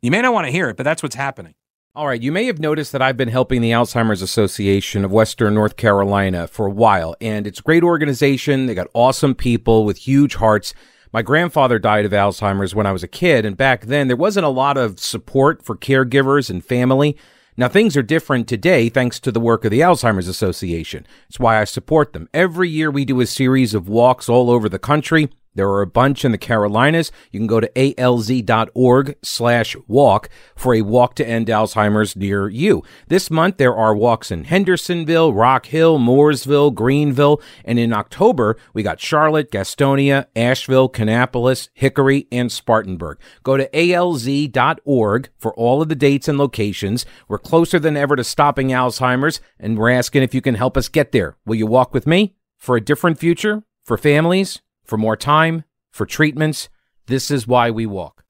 You 0.02 0.12
may 0.12 0.22
not 0.22 0.34
want 0.34 0.46
to 0.46 0.52
hear 0.52 0.70
it, 0.70 0.78
but 0.78 0.84
that's 0.84 1.04
what's 1.04 1.16
happening. 1.16 1.54
All 1.98 2.06
right, 2.06 2.22
you 2.22 2.32
may 2.32 2.46
have 2.46 2.60
noticed 2.60 2.92
that 2.92 3.02
I've 3.02 3.18
been 3.18 3.28
helping 3.28 3.60
the 3.60 3.72
Alzheimer's 3.72 4.22
Association 4.22 5.04
of 5.04 5.12
Western 5.12 5.56
North 5.56 5.78
Carolina 5.78 6.46
for 6.46 6.68
a 6.68 6.72
while, 6.72 7.16
and 7.20 7.48
it's 7.48 7.60
a 7.60 7.64
great 7.64 7.82
organization. 7.82 8.68
They 8.68 8.76
got 8.76 8.86
awesome 8.94 9.34
people 9.34 9.84
with 9.84 9.98
huge 9.98 10.36
hearts. 10.36 10.76
My 11.12 11.24
grandfather 11.24 11.80
died 11.80 12.06
of 12.06 12.12
Alzheimer's 12.12 12.76
when 12.76 12.86
I 12.86 12.92
was 12.92 13.02
a 13.02 13.08
kid, 13.08 13.48
and 13.48 13.58
back 13.58 13.88
then 13.88 14.10
there 14.10 14.16
wasn't 14.16 14.46
a 14.46 14.50
lot 14.50 14.78
of 14.78 15.00
support 15.00 15.66
for 15.66 15.76
caregivers 15.76 16.52
and 16.52 16.64
family. 16.64 17.18
Now, 17.58 17.68
things 17.68 17.98
are 17.98 18.04
different 18.04 18.48
today 18.48 18.90
thanks 18.90 19.20
to 19.22 19.32
the 19.32 19.40
work 19.40 19.66
of 19.66 19.72
the 19.72 19.80
Alzheimer's 19.80 20.28
Association. 20.28 21.08
It's 21.28 21.40
why 21.40 21.60
I 21.60 21.64
support 21.64 22.14
them. 22.14 22.30
Every 22.32 22.70
year 22.70 22.92
we 22.92 23.06
do 23.06 23.22
a 23.22 23.26
series 23.26 23.74
of 23.74 23.90
walks 23.90 24.30
all 24.30 24.52
over 24.52 24.70
the 24.70 24.78
country. 24.78 25.32
There 25.58 25.70
are 25.70 25.82
a 25.82 25.88
bunch 25.88 26.24
in 26.24 26.32
the 26.32 26.38
Carolinas. 26.38 27.12
You 27.32 27.40
can 27.40 27.48
go 27.48 27.60
to 27.60 27.68
alz.org 27.70 29.18
slash 29.24 29.76
walk 29.88 30.30
for 30.56 30.76
a 30.76 30.84
walk 30.84 31.16
to 31.16 31.28
end 31.28 31.48
Alzheimer's 31.48 32.16
near 32.16 32.48
you. 32.48 32.84
This 33.08 33.32
month, 33.32 33.58
there 33.58 33.76
are 33.76 33.96
walks 33.96 34.30
in 34.30 34.44
Hendersonville, 34.44 35.34
Rock 35.34 35.66
Hill, 35.66 35.98
Mooresville, 35.98 36.74
Greenville, 36.76 37.42
and 37.66 37.80
in 37.80 37.92
October, 37.92 38.56
we 38.76 38.84
got 38.84 39.00
Charlotte, 39.00 39.52
Gastonia, 39.52 40.28
Asheville, 40.36 40.90
Kannapolis, 40.90 41.70
Hickory, 41.74 42.28
and 42.32 42.52
Spartanburg. 42.52 43.18
Go 43.42 43.58
to 43.58 43.68
alz.org 43.70 45.30
for 45.40 45.56
all 45.56 45.82
of 45.82 45.90
the 45.90 45.96
dates 45.96 46.28
and 46.28 46.38
locations. 46.38 47.04
We're 47.28 47.40
closer 47.40 47.80
than 47.80 47.98
ever 47.98 48.16
to 48.16 48.24
stopping 48.24 48.68
Alzheimer's, 48.68 49.42
and 49.60 49.76
we're 49.76 49.90
asking 49.90 50.22
if 50.22 50.36
you 50.36 50.42
can 50.42 50.54
help 50.54 50.78
us 50.78 50.88
get 50.88 51.12
there. 51.14 51.36
Will 51.48 51.56
you 51.56 51.66
walk 51.66 51.96
with 51.96 52.06
me 52.06 52.36
for 52.58 52.76
a 52.76 52.82
different 52.82 53.18
future 53.18 53.64
for 53.84 53.98
families? 53.98 54.62
For 54.88 54.98
more 54.98 55.18
time, 55.18 55.66
for 55.92 56.06
treatments. 56.06 56.70
This 57.06 57.30
is 57.30 57.46
why 57.46 57.70
we 57.70 57.86
walk. 57.86 58.24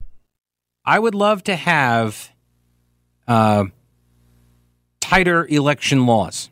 I 0.84 0.98
would 0.98 1.14
love 1.14 1.42
to 1.44 1.56
have 1.56 2.32
uh, 3.26 3.64
tighter 5.00 5.46
election 5.46 6.06
laws. 6.06 6.50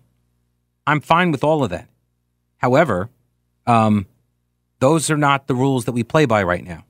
I'm 0.87 1.01
fine 1.01 1.33
with 1.33 1.43
all 1.43 1.65
of 1.65 1.71
that. 1.71 1.89
However, 2.59 3.11
um, 3.67 4.07
those 4.79 5.11
are 5.11 5.17
not 5.17 5.47
the 5.47 5.55
rules 5.55 5.85
that 5.87 5.93
we 5.93 6.05
play 6.05 6.27
by 6.27 6.43
right 6.43 6.65
now. 6.65 6.85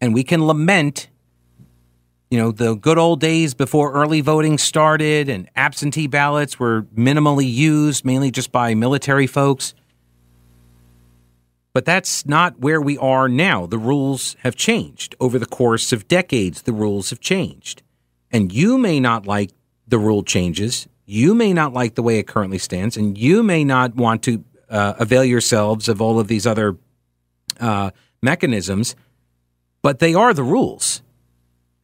And 0.00 0.12
we 0.12 0.24
can 0.24 0.46
lament, 0.46 1.08
you 2.30 2.38
know, 2.38 2.50
the 2.50 2.74
good 2.74 2.98
old 2.98 3.20
days 3.20 3.54
before 3.54 3.92
early 3.92 4.20
voting 4.20 4.58
started 4.58 5.28
and 5.28 5.48
absentee 5.54 6.06
ballots 6.06 6.58
were 6.58 6.82
minimally 6.96 7.50
used, 7.50 8.04
mainly 8.04 8.30
just 8.30 8.50
by 8.50 8.74
military 8.74 9.26
folks. 9.26 9.74
But 11.74 11.84
that's 11.84 12.24
not 12.24 12.60
where 12.60 12.80
we 12.80 12.96
are 12.98 13.28
now. 13.28 13.66
The 13.66 13.78
rules 13.78 14.36
have 14.44 14.54
changed. 14.54 15.16
Over 15.18 15.40
the 15.40 15.44
course 15.46 15.92
of 15.92 16.06
decades, 16.06 16.62
the 16.62 16.72
rules 16.72 17.10
have 17.10 17.18
changed. 17.18 17.82
And 18.30 18.52
you 18.52 18.78
may 18.78 19.00
not 19.00 19.26
like 19.26 19.50
the 19.88 19.98
rule 19.98 20.22
changes. 20.22 20.86
You 21.04 21.34
may 21.34 21.52
not 21.52 21.72
like 21.72 21.96
the 21.96 22.02
way 22.02 22.20
it 22.20 22.28
currently 22.28 22.58
stands. 22.58 22.96
And 22.96 23.18
you 23.18 23.42
may 23.42 23.64
not 23.64 23.96
want 23.96 24.22
to 24.22 24.44
uh, 24.70 24.94
avail 25.00 25.24
yourselves 25.24 25.88
of 25.88 26.00
all 26.00 26.20
of 26.20 26.28
these 26.28 26.46
other 26.46 26.76
uh, 27.58 27.90
mechanisms. 28.22 28.94
But 29.82 29.98
they 29.98 30.14
are 30.14 30.32
the 30.32 30.44
rules. 30.44 31.02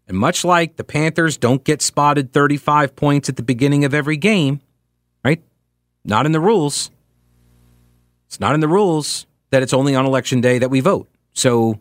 And 0.06 0.16
much 0.16 0.44
like 0.44 0.76
the 0.76 0.84
Panthers 0.84 1.36
don't 1.36 1.64
get 1.64 1.82
spotted 1.82 2.32
35 2.32 2.94
points 2.94 3.28
at 3.28 3.34
the 3.34 3.42
beginning 3.42 3.84
of 3.84 3.92
every 3.92 4.16
game, 4.16 4.60
right? 5.24 5.42
Not 6.04 6.26
in 6.26 6.32
the 6.32 6.40
rules. 6.40 6.92
It's 8.28 8.38
not 8.38 8.54
in 8.54 8.60
the 8.60 8.68
rules 8.68 9.26
that 9.50 9.62
it's 9.62 9.72
only 9.72 9.94
on 9.94 10.06
election 10.06 10.40
day 10.40 10.58
that 10.58 10.70
we 10.70 10.80
vote. 10.80 11.08
So, 11.32 11.78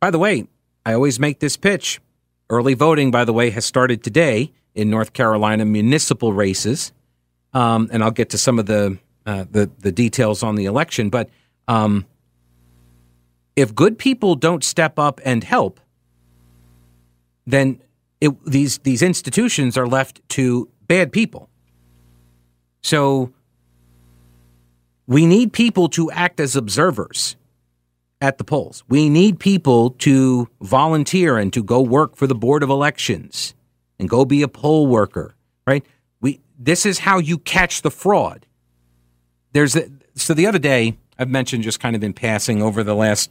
by 0.00 0.10
the 0.10 0.18
way, 0.18 0.46
I 0.86 0.94
always 0.94 1.18
make 1.18 1.40
this 1.40 1.56
pitch. 1.56 2.00
Early 2.50 2.74
voting, 2.74 3.10
by 3.10 3.24
the 3.24 3.32
way, 3.32 3.50
has 3.50 3.64
started 3.64 4.02
today 4.04 4.52
in 4.74 4.90
North 4.90 5.12
Carolina 5.12 5.64
municipal 5.64 6.32
races, 6.32 6.92
um, 7.52 7.88
and 7.90 8.02
I'll 8.04 8.10
get 8.10 8.30
to 8.30 8.38
some 8.38 8.58
of 8.58 8.66
the 8.66 8.98
uh, 9.26 9.46
the, 9.50 9.70
the 9.78 9.90
details 9.90 10.42
on 10.42 10.56
the 10.56 10.66
election. 10.66 11.08
But 11.08 11.30
um, 11.68 12.04
if 13.56 13.74
good 13.74 13.98
people 13.98 14.34
don't 14.34 14.62
step 14.62 14.98
up 14.98 15.20
and 15.24 15.42
help, 15.42 15.80
then 17.46 17.80
it, 18.20 18.32
these 18.44 18.78
these 18.78 19.02
institutions 19.02 19.78
are 19.78 19.86
left 19.86 20.20
to 20.30 20.68
bad 20.86 21.12
people. 21.12 21.48
So 22.82 23.32
we 25.06 25.26
need 25.26 25.52
people 25.52 25.88
to 25.90 26.10
act 26.10 26.40
as 26.40 26.56
observers 26.56 27.36
at 28.20 28.38
the 28.38 28.44
polls. 28.44 28.82
We 28.88 29.08
need 29.08 29.38
people 29.38 29.90
to 29.90 30.48
volunteer 30.60 31.36
and 31.36 31.52
to 31.52 31.62
go 31.62 31.82
work 31.82 32.16
for 32.16 32.26
the 32.26 32.34
Board 32.34 32.62
of 32.62 32.70
Elections 32.70 33.54
and 33.98 34.08
go 34.08 34.24
be 34.24 34.42
a 34.42 34.48
poll 34.48 34.86
worker, 34.86 35.34
right? 35.66 35.84
We 36.20 36.40
this 36.58 36.86
is 36.86 37.00
how 37.00 37.18
you 37.18 37.38
catch 37.38 37.82
the 37.82 37.90
fraud. 37.90 38.46
There's 39.52 39.76
a, 39.76 39.88
so 40.14 40.32
the 40.34 40.46
other 40.46 40.58
day 40.58 40.96
I've 41.18 41.28
mentioned 41.28 41.64
just 41.64 41.80
kind 41.80 41.94
of 41.94 42.02
in 42.02 42.12
passing 42.12 42.62
over 42.62 42.82
the 42.82 42.94
last 42.94 43.30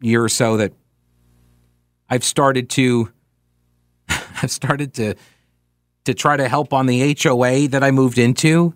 year 0.00 0.24
or 0.24 0.28
so 0.28 0.56
that 0.56 0.72
I've 2.08 2.24
started 2.24 2.68
to 2.70 3.10
I've 4.08 4.50
started 4.50 4.94
to 4.94 5.14
to 6.04 6.14
try 6.14 6.36
to 6.36 6.48
help 6.48 6.72
on 6.72 6.86
the 6.86 7.16
HOA 7.22 7.68
that 7.68 7.84
I 7.84 7.92
moved 7.92 8.18
into 8.18 8.74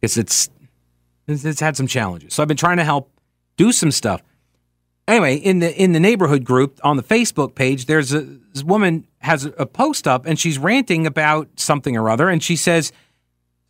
because 0.00 0.16
it's 0.16 0.48
it's, 1.30 1.44
it's 1.44 1.60
had 1.60 1.76
some 1.76 1.86
challenges. 1.86 2.34
So 2.34 2.42
I've 2.42 2.48
been 2.48 2.56
trying 2.56 2.76
to 2.78 2.84
help 2.84 3.10
do 3.56 3.72
some 3.72 3.90
stuff. 3.90 4.22
Anyway, 5.06 5.34
in 5.36 5.58
the 5.58 5.74
in 5.76 5.92
the 5.92 6.00
neighborhood 6.00 6.44
group 6.44 6.78
on 6.84 6.96
the 6.96 7.02
Facebook 7.02 7.54
page, 7.54 7.86
there's 7.86 8.12
a 8.12 8.20
this 8.52 8.62
woman 8.62 9.06
has 9.18 9.44
a 9.44 9.66
post 9.66 10.06
up 10.06 10.24
and 10.24 10.38
she's 10.38 10.58
ranting 10.58 11.06
about 11.06 11.48
something 11.56 11.96
or 11.96 12.08
other, 12.08 12.28
and 12.28 12.42
she 12.42 12.54
says, 12.54 12.92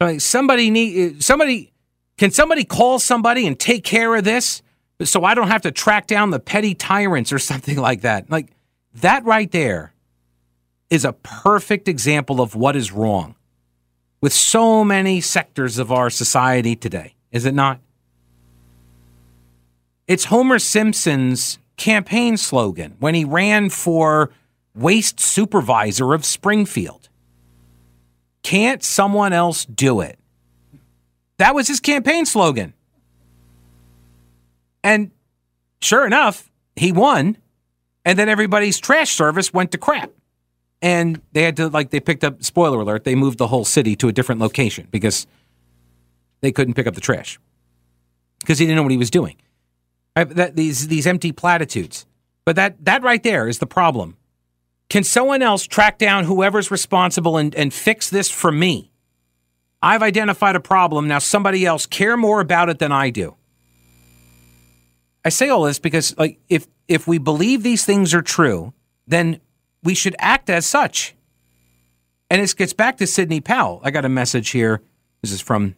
uh, 0.01 0.19
"Somebody 0.19 0.71
need 0.71 1.17
uh, 1.17 1.21
somebody 1.21 1.73
can 2.19 2.31
somebody 2.31 2.65
call 2.65 2.99
somebody 2.99 3.47
and 3.47 3.59
take 3.59 3.85
care 3.85 4.15
of 4.17 4.25
this, 4.25 4.61
so 5.03 5.25
I 5.25 5.35
don't 5.35 5.49
have 5.49 5.63
to 5.63 5.71
track 5.71 6.07
down 6.07 6.31
the 6.31 6.41
petty 6.41 6.75
tyrants 6.75 7.33
or 7.33 7.39
something 7.51 7.79
like 7.79 8.03
that." 8.03 8.29
Like 8.29 8.53
that 8.95 9.25
right 9.25 9.51
there 9.51 9.95
is 10.91 11.05
a 11.05 11.13
perfect 11.15 11.89
example 11.89 12.41
of 12.41 12.55
what 12.55 12.77
is 12.77 12.93
wrong 12.93 13.35
with 14.21 14.33
so 14.33 14.85
many 14.85 15.21
sectors 15.21 15.79
of 15.79 15.91
our 15.91 16.11
society 16.11 16.77
today 16.77 17.15
is 17.33 17.45
it 17.45 17.55
not? 17.55 17.81
It's 20.07 20.25
Homer 20.25 20.59
Simpson's 20.59 21.59
campaign 21.77 22.37
slogan 22.37 22.97
when 22.99 23.15
he 23.15 23.25
ran 23.25 23.71
for 23.71 24.31
waste 24.75 25.21
supervisor 25.21 26.13
of 26.13 26.25
Springfield. 26.25 27.09
Can't 28.43 28.83
someone 28.83 29.33
else 29.33 29.65
do 29.65 30.01
it? 30.01 30.19
That 31.39 31.55
was 31.55 31.69
his 31.69 31.81
campaign 31.81 32.27
slogan. 32.27 32.75
And 34.83 35.11
sure 35.81 36.07
enough, 36.07 36.51
he 36.77 36.93
won. 36.93 37.37
And 38.05 38.19
then 38.19 38.29
everybody's 38.29 38.79
trash 38.79 39.11
service 39.11 39.53
went 39.53 39.73
to 39.73 39.79
crap. 39.79 40.11
And 40.83 41.21
they 41.33 41.43
had 41.43 41.57
to, 41.59 41.69
like, 41.69 41.91
they 41.91 42.01
picked 42.01 42.25
up, 42.25 42.43
spoiler 42.43 42.81
alert, 42.81 43.05
they 43.05 43.15
moved 43.15 43.39
the 43.39 43.47
whole 43.47 43.65
city 43.65 43.95
to 43.97 44.09
a 44.09 44.13
different 44.13 44.41
location 44.41 44.89
because 44.91 45.27
they 46.41 46.53
couldn't 46.53 46.75
pick 46.75 46.87
up 46.87 46.95
the 46.95 47.01
trash 47.01 47.39
because 48.41 48.59
he 48.59 48.67
didn't 48.67 48.77
know 48.77 48.83
what 48.83 48.93
he 48.93 48.99
was 48.99 49.11
doing. 49.11 49.37
I, 50.17 50.25
that, 50.25 50.57
these, 50.57 50.89
these 50.89 51.07
empty 51.07 51.33
platitudes. 51.33 52.07
But 52.45 52.57
that, 52.57 52.85
that 52.85 53.03
right 53.03 53.23
there 53.23 53.49
is 53.49 53.59
the 53.59 53.67
problem. 53.67 54.17
Can 54.89 55.05
someone 55.05 55.41
else 55.41 55.67
track 55.67 55.99
down 55.99 56.25
whoever's 56.25 56.71
responsible 56.71 57.37
and, 57.37 57.55
and 57.55 57.73
fix 57.73 58.11
this 58.11 58.31
for 58.31 58.51
me? 58.51 58.91
I've 59.83 60.03
identified 60.03 60.57
a 60.57 60.61
problem. 60.61 61.09
Now 61.09 61.21
somebody 61.21 61.65
else 61.65 61.87
care 61.87 62.17
more 62.17 62.41
about 62.41 62.69
it 62.69 62.79
than 62.79 62.93
I 62.93 63.11
do. 63.11 63.37
I 65.25 65.29
say 65.29 65.49
all 65.49 65.63
this 65.63 65.79
because 65.79 66.17
like 66.19 66.39
if 66.49 66.67
if 66.89 67.07
we 67.07 67.19
believe 67.19 67.63
these 67.63 67.85
things 67.85 68.15
are 68.15 68.23
true, 68.23 68.73
then 69.07 69.41
we 69.83 69.95
should 69.95 70.17
act 70.19 70.51
as 70.51 70.67
such. 70.67 71.15
And 72.31 72.43
this 72.43 72.55
gets 72.55 72.73
back 72.73 72.97
to 72.99 73.07
Sidney 73.07 73.41
Powell. 73.41 73.81
I 73.85 73.91
got 73.91 74.05
a 74.05 74.09
message 74.09 74.51
here. 74.51 74.83
This 75.23 75.33
is 75.33 75.41
from 75.41 75.77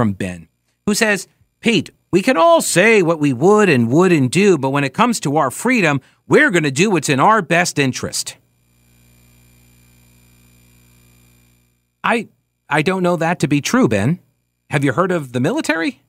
from 0.00 0.14
Ben, 0.14 0.48
who 0.86 0.94
says, 0.94 1.28
"Pete, 1.60 1.90
we 2.10 2.22
can 2.22 2.38
all 2.38 2.62
say 2.62 3.02
what 3.02 3.20
we 3.20 3.34
would 3.34 3.68
and 3.68 3.90
wouldn't 3.90 4.32
do, 4.32 4.56
but 4.56 4.70
when 4.70 4.82
it 4.82 4.94
comes 4.94 5.20
to 5.20 5.36
our 5.36 5.50
freedom, 5.50 6.00
we're 6.26 6.50
going 6.50 6.62
to 6.62 6.70
do 6.70 6.88
what's 6.88 7.10
in 7.10 7.20
our 7.20 7.42
best 7.42 7.78
interest." 7.78 8.38
I 12.02 12.28
I 12.70 12.80
don't 12.80 13.02
know 13.02 13.16
that 13.16 13.40
to 13.40 13.46
be 13.46 13.60
true, 13.60 13.88
Ben. 13.88 14.20
Have 14.70 14.84
you 14.84 14.92
heard 14.92 15.12
of 15.12 15.32
the 15.34 15.40
military? 15.40 16.00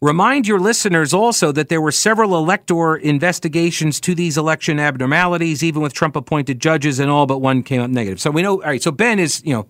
Remind 0.00 0.48
your 0.48 0.58
listeners 0.58 1.12
also 1.12 1.52
that 1.52 1.68
there 1.68 1.82
were 1.82 1.92
several 1.92 2.34
elector 2.34 2.96
investigations 2.96 4.00
to 4.00 4.14
these 4.14 4.38
election 4.38 4.80
abnormalities, 4.80 5.62
even 5.62 5.82
with 5.82 5.92
Trump 5.92 6.16
appointed 6.16 6.60
judges, 6.62 6.98
and 6.98 7.10
all 7.10 7.26
but 7.26 7.40
one 7.42 7.62
came 7.62 7.82
up 7.82 7.90
negative. 7.90 8.22
So 8.22 8.30
we 8.30 8.40
know. 8.40 8.62
All 8.62 8.68
right. 8.68 8.82
So 8.82 8.90
Ben 8.90 9.18
is, 9.18 9.42
you 9.44 9.52
know, 9.52 9.68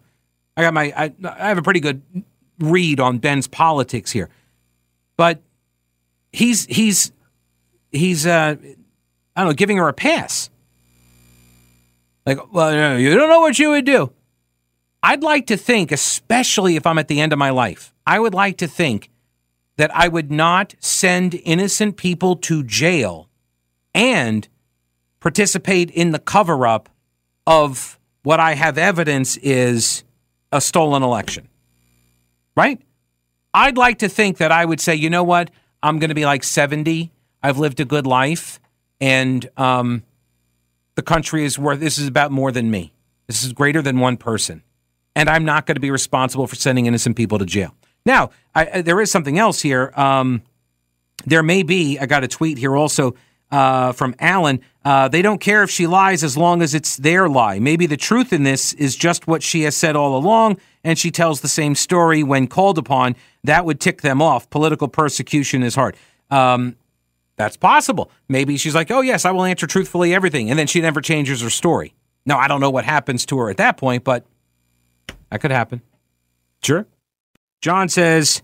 I 0.57 0.63
got 0.63 0.75
my, 0.75 0.93
I, 0.97 1.13
I 1.25 1.49
have 1.49 1.59
a 1.59 1.63
pretty 1.63 1.81
good 1.81 2.03
read 2.59 3.01
on 3.01 3.19
Ben's 3.19 3.47
politics 3.47 4.11
here, 4.13 4.29
but 5.17 5.43
he's 6.33 6.67
he's 6.67 7.13
he's 7.93 8.27
uh, 8.27 8.57
I 9.37 9.41
don't 9.41 9.49
know, 9.49 9.55
giving 9.55 9.77
her 9.79 9.89
a 9.89 9.93
pass. 9.93 10.51
Like, 12.25 12.53
well, 12.53 12.99
you 12.99 13.15
don't 13.15 13.29
know 13.29 13.41
what 13.41 13.59
you 13.59 13.71
would 13.71 13.85
do. 13.85 14.13
I'd 15.03 15.23
like 15.23 15.47
to 15.47 15.57
think, 15.57 15.93
especially 15.93 16.75
if 16.75 16.87
I'm 16.87 16.99
at 16.99 17.07
the 17.07 17.21
end 17.21 17.33
of 17.33 17.39
my 17.39 17.51
life, 17.51 17.95
I 18.07 18.19
would 18.19 18.35
like 18.35 18.57
to 18.59 18.67
think 18.67 19.11
that 19.77 19.95
I 19.95 20.09
would 20.09 20.33
not 20.33 20.75
send 20.81 21.35
innocent 21.45 21.97
people 21.97 22.35
to 22.37 22.65
jail 22.65 23.29
and 23.95 24.49
participate 25.21 25.91
in 25.91 26.11
the 26.11 26.19
cover 26.19 26.67
up 26.67 26.89
of 27.47 28.01
what 28.23 28.41
I 28.41 28.55
have 28.55 28.79
evidence 28.79 29.37
is 29.37 30.03
a 30.51 30.61
stolen 30.61 31.03
election. 31.03 31.49
Right? 32.57 32.81
I'd 33.53 33.77
like 33.77 33.99
to 34.01 34.09
think 34.09 34.39
that 34.39 34.53
I 34.53 34.65
would 34.65 34.81
say, 34.81 34.95
you 34.95 35.11
know 35.11 35.25
what? 35.25 35.51
I'm 35.83 35.99
going 35.99 36.09
to 36.09 36.15
be 36.15 36.25
like 36.25 36.43
70. 36.43 37.11
I've 37.43 37.59
lived 37.59 37.81
a 37.81 37.85
good 37.85 38.07
life. 38.07 38.61
And 39.01 39.49
um, 39.57 40.03
the 40.95 41.03
country 41.03 41.45
is 41.45 41.59
worth, 41.59 41.81
this 41.81 41.99
is 41.99 42.09
about 42.09 42.33
more 42.33 42.51
than 42.51 42.71
me. 42.71 42.93
This 43.27 43.45
is 43.45 43.53
greater 43.53 43.83
than 43.83 44.01
one 44.01 44.17
person. 44.17 44.63
And 45.15 45.29
I'm 45.29 45.45
not 45.45 45.67
going 45.67 45.77
to 45.77 45.81
be 45.81 45.91
responsible 45.91 46.47
for 46.47 46.57
sending 46.57 46.87
innocent 46.87 47.17
people 47.17 47.39
to 47.39 47.47
jail. 47.47 47.75
Now, 48.05 48.31
I, 48.55 48.83
there 48.83 49.01
is 49.01 49.11
something 49.11 49.39
else 49.39 49.61
here. 49.61 49.93
Um, 49.97 50.43
there 51.25 51.43
may 51.43 51.63
be, 51.63 51.99
I 51.99 52.07
got 52.07 52.25
a 52.25 52.29
tweet 52.29 52.59
here 52.59 52.77
also 52.77 53.15
uh, 53.51 53.93
from 53.93 54.15
Alan. 54.19 54.61
Uh, 54.85 55.09
they 55.09 55.23
don't 55.23 55.41
care 55.41 55.63
if 55.63 55.71
she 55.71 55.87
lies 55.87 56.23
as 56.23 56.37
long 56.37 56.63
as 56.63 56.75
it's 56.75 56.97
their 56.97 57.29
lie. 57.29 57.59
Maybe 57.59 57.87
the 57.87 57.97
truth 57.97 58.33
in 58.33 58.45
this 58.45 58.73
is 58.75 58.95
just 58.97 59.27
what 59.27 59.43
she 59.43 59.63
has 59.63 59.77
said 59.77 59.97
all 59.97 60.17
along, 60.17 60.59
and 60.85 60.99
she 60.99 61.11
tells 61.11 61.41
the 61.41 61.49
same 61.49 61.75
story 61.75 62.23
when 62.23 62.47
called 62.47 62.79
upon. 62.79 63.17
That 63.45 63.65
would 63.65 63.81
tick 63.81 64.03
them 64.03 64.23
off. 64.23 64.49
Political 64.51 64.89
persecution 64.89 65.63
is 65.63 65.75
hard. 65.75 65.97
Um, 66.31 66.77
that's 67.37 67.57
possible. 67.57 68.11
Maybe 68.29 68.57
she's 68.57 68.75
like, 68.75 68.91
oh, 68.91 69.03
yes, 69.03 69.25
I 69.25 69.31
will 69.31 69.45
answer 69.45 69.67
truthfully 69.67 70.15
everything. 70.15 70.51
And 70.51 70.59
then 70.59 70.67
she 70.67 70.81
never 70.81 71.01
changes 71.01 71.43
her 71.43 71.51
story. 71.51 71.95
Now, 72.25 72.39
I 72.39 72.49
don't 72.49 72.61
know 72.61 72.71
what 72.71 72.85
happens 72.85 73.27
to 73.27 73.39
her 73.39 73.51
at 73.51 73.59
that 73.59 73.77
point, 73.77 74.05
but 74.05 74.25
that 75.31 75.41
could 75.41 75.51
happen. 75.51 75.83
Sure. 76.63 76.87
John 77.61 77.89
says, 77.89 78.43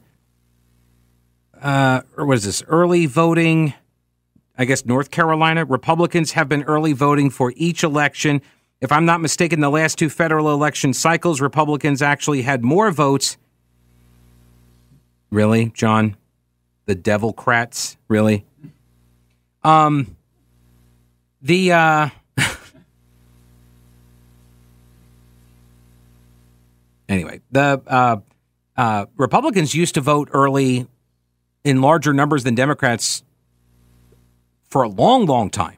uh, 1.61 2.03
or 2.17 2.27
what 2.27 2.37
is 2.37 2.45
this? 2.45 2.63
Early 2.67 3.07
voting. 3.07 3.75
I 4.57 4.65
guess 4.65 4.85
North 4.85 5.11
Carolina 5.11 5.65
Republicans 5.65 6.33
have 6.33 6.49
been 6.49 6.63
early 6.65 6.93
voting 6.93 7.31
for 7.31 7.53
each 7.57 7.83
election. 7.83 8.43
If 8.81 8.93
I'm 8.93 9.05
not 9.05 9.21
mistaken, 9.21 9.61
the 9.61 9.71
last 9.71 9.99
two 9.99 10.11
federal 10.11 10.53
election 10.53 10.93
cycles, 10.93 11.41
Republicans 11.41 12.03
actually 12.03 12.43
had 12.43 12.63
more 12.63 12.91
votes. 12.91 13.39
Really, 15.31 15.71
John? 15.71 16.17
The 16.87 16.97
Devilcrats? 16.97 17.97
Really? 18.09 18.45
Um, 19.63 20.17
the 21.41 21.73
uh, 21.73 22.09
anyway, 27.09 27.41
the 27.51 27.81
uh, 27.87 28.17
uh, 28.77 29.07
Republicans 29.17 29.75
used 29.75 29.95
to 29.95 30.03
vote 30.03 30.29
early 30.33 30.87
in 31.65 31.81
larger 31.81 32.13
numbers 32.13 32.45
than 32.45 32.55
Democrats 32.55 33.23
for 34.73 34.83
a 34.83 34.89
long, 34.89 35.27
long 35.27 35.51
time. 35.51 35.77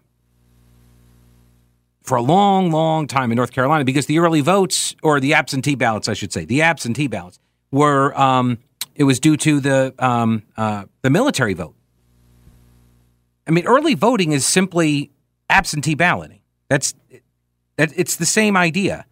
For 2.04 2.16
a 2.16 2.22
long, 2.22 2.70
long 2.70 3.08
time 3.08 3.32
in 3.32 3.36
North 3.36 3.50
Carolina, 3.50 3.84
because 3.84 4.06
the 4.06 4.20
early 4.20 4.40
votes, 4.40 4.94
or 5.02 5.18
the 5.18 5.34
absentee 5.34 5.74
ballots, 5.74 6.08
I 6.08 6.14
should 6.14 6.32
say, 6.32 6.44
the 6.44 6.62
absentee 6.62 7.08
ballots 7.08 7.40
were, 7.72 8.16
um, 8.16 8.58
it 8.94 9.02
was 9.02 9.18
due 9.18 9.36
to 9.38 9.58
the 9.58 9.94
um, 9.98 10.44
uh, 10.56 10.84
the 11.02 11.10
military 11.10 11.54
vote. 11.54 11.74
I 13.48 13.50
mean, 13.50 13.66
early 13.66 13.94
voting 13.94 14.30
is 14.30 14.46
simply 14.46 15.10
absentee 15.50 15.96
balloting. 15.96 16.42
That's 16.68 16.94
that. 17.76 17.92
It's 17.96 18.14
the 18.14 18.26
same 18.26 18.56
idea. 18.56 19.06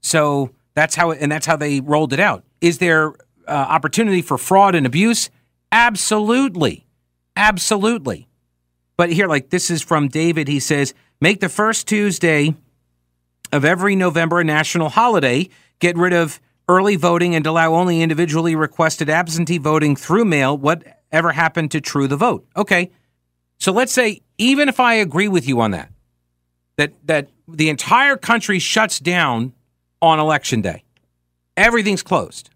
So 0.00 0.50
that's 0.74 0.96
how, 0.96 1.12
and 1.12 1.30
that's 1.30 1.46
how 1.46 1.54
they 1.54 1.78
rolled 1.78 2.12
it 2.12 2.18
out. 2.18 2.42
Is 2.60 2.78
there 2.78 3.14
uh, 3.46 3.52
opportunity 3.52 4.20
for 4.20 4.36
fraud 4.36 4.74
and 4.74 4.84
abuse? 4.84 5.30
Absolutely. 5.70 6.86
Absolutely. 7.36 8.26
But 9.00 9.10
here, 9.10 9.28
like 9.28 9.48
this 9.48 9.70
is 9.70 9.80
from 9.80 10.08
David. 10.08 10.46
He 10.46 10.60
says, 10.60 10.92
make 11.22 11.40
the 11.40 11.48
first 11.48 11.88
Tuesday 11.88 12.54
of 13.50 13.64
every 13.64 13.96
November 13.96 14.40
a 14.40 14.44
national 14.44 14.90
holiday. 14.90 15.48
Get 15.78 15.96
rid 15.96 16.12
of 16.12 16.38
early 16.68 16.96
voting 16.96 17.34
and 17.34 17.46
allow 17.46 17.72
only 17.72 18.02
individually 18.02 18.54
requested 18.54 19.08
absentee 19.08 19.56
voting 19.56 19.96
through 19.96 20.26
mail. 20.26 20.54
Whatever 20.54 21.32
happened 21.32 21.70
to 21.70 21.80
true 21.80 22.08
the 22.08 22.18
vote? 22.18 22.46
Okay. 22.54 22.90
So 23.56 23.72
let's 23.72 23.90
say, 23.90 24.20
even 24.36 24.68
if 24.68 24.78
I 24.78 24.96
agree 24.96 25.28
with 25.28 25.48
you 25.48 25.62
on 25.62 25.70
that, 25.70 25.90
that, 26.76 26.92
that 27.06 27.30
the 27.48 27.70
entire 27.70 28.18
country 28.18 28.58
shuts 28.58 28.98
down 28.98 29.54
on 30.02 30.20
election 30.20 30.60
day 30.60 30.84
everything's 31.56 32.02
closed 32.02 32.50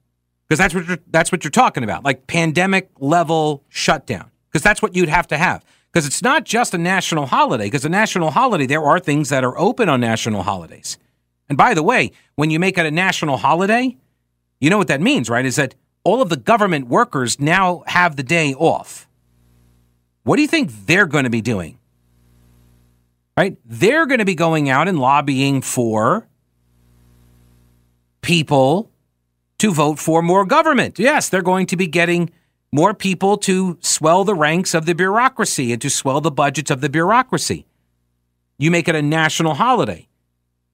because 0.46 0.58
that's 0.58 0.74
what 0.74 0.86
you're, 0.86 0.98
that's 1.06 1.32
what 1.32 1.42
you're 1.42 1.50
talking 1.50 1.84
about, 1.84 2.04
like 2.04 2.26
pandemic 2.26 2.90
level 2.98 3.64
shutdown. 3.70 4.30
Because 4.52 4.62
that's 4.62 4.82
what 4.82 4.94
you'd 4.94 5.08
have 5.08 5.26
to 5.28 5.38
have. 5.38 5.64
Because 5.94 6.08
it's 6.08 6.22
not 6.22 6.42
just 6.42 6.74
a 6.74 6.78
national 6.78 7.26
holiday. 7.26 7.66
Because 7.66 7.84
a 7.84 7.88
national 7.88 8.32
holiday, 8.32 8.66
there 8.66 8.82
are 8.82 8.98
things 8.98 9.28
that 9.28 9.44
are 9.44 9.56
open 9.56 9.88
on 9.88 10.00
national 10.00 10.42
holidays. 10.42 10.98
And 11.48 11.56
by 11.56 11.72
the 11.72 11.84
way, 11.84 12.10
when 12.34 12.50
you 12.50 12.58
make 12.58 12.76
it 12.76 12.84
a 12.84 12.90
national 12.90 13.36
holiday, 13.36 13.96
you 14.60 14.70
know 14.70 14.78
what 14.78 14.88
that 14.88 15.00
means, 15.00 15.30
right? 15.30 15.46
Is 15.46 15.54
that 15.54 15.76
all 16.02 16.20
of 16.20 16.30
the 16.30 16.36
government 16.36 16.88
workers 16.88 17.38
now 17.38 17.84
have 17.86 18.16
the 18.16 18.24
day 18.24 18.54
off. 18.54 19.08
What 20.24 20.34
do 20.34 20.42
you 20.42 20.48
think 20.48 20.72
they're 20.86 21.06
going 21.06 21.24
to 21.24 21.30
be 21.30 21.40
doing? 21.40 21.78
Right? 23.36 23.56
They're 23.64 24.06
going 24.06 24.18
to 24.18 24.24
be 24.24 24.34
going 24.34 24.68
out 24.68 24.88
and 24.88 24.98
lobbying 24.98 25.62
for 25.62 26.26
people 28.20 28.90
to 29.58 29.72
vote 29.72 30.00
for 30.00 30.22
more 30.22 30.44
government. 30.44 30.98
Yes, 30.98 31.28
they're 31.28 31.42
going 31.42 31.66
to 31.66 31.76
be 31.76 31.86
getting 31.86 32.30
more 32.74 32.92
people 32.92 33.36
to 33.36 33.78
swell 33.80 34.24
the 34.24 34.34
ranks 34.34 34.74
of 34.74 34.84
the 34.84 34.96
bureaucracy 34.96 35.72
and 35.72 35.80
to 35.80 35.88
swell 35.88 36.20
the 36.20 36.30
budgets 36.32 36.72
of 36.72 36.80
the 36.80 36.88
bureaucracy. 36.88 37.68
You 38.58 38.72
make 38.72 38.88
it 38.88 38.96
a 38.96 39.00
national 39.00 39.54
holiday 39.54 40.08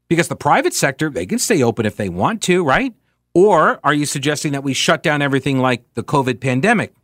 because 0.09 0.29
the 0.29 0.35
private 0.35 0.73
sector, 0.73 1.11
they 1.11 1.27
can 1.27 1.39
stay 1.39 1.63
open 1.63 1.85
if 1.85 1.99
they 1.99 2.09
want 2.09 2.41
to, 2.45 2.65
right? 2.65 2.95
Or 3.35 3.81
are 3.85 3.93
you 3.93 4.07
suggesting 4.07 4.53
that 4.53 4.65
we 4.65 4.73
shut 4.73 5.03
down 5.03 5.21
everything 5.21 5.59
like 5.59 5.85
the 5.93 6.03
COVID 6.03 6.41
pandemic? 6.41 6.95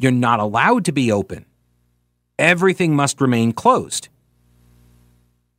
You're 0.00 0.12
not 0.12 0.38
allowed 0.38 0.84
to 0.84 0.92
be 0.92 1.10
open. 1.10 1.46
Everything 2.38 2.94
must 2.94 3.20
remain 3.20 3.52
closed. 3.52 4.08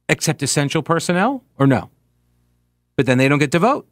Except 0.07 0.41
essential 0.41 0.83
personnel 0.83 1.43
or 1.59 1.67
no? 1.67 1.89
But 2.95 3.07
then 3.07 3.17
they 3.17 3.27
don't 3.27 3.39
get 3.39 3.51
to 3.51 3.59
vote 3.59 3.90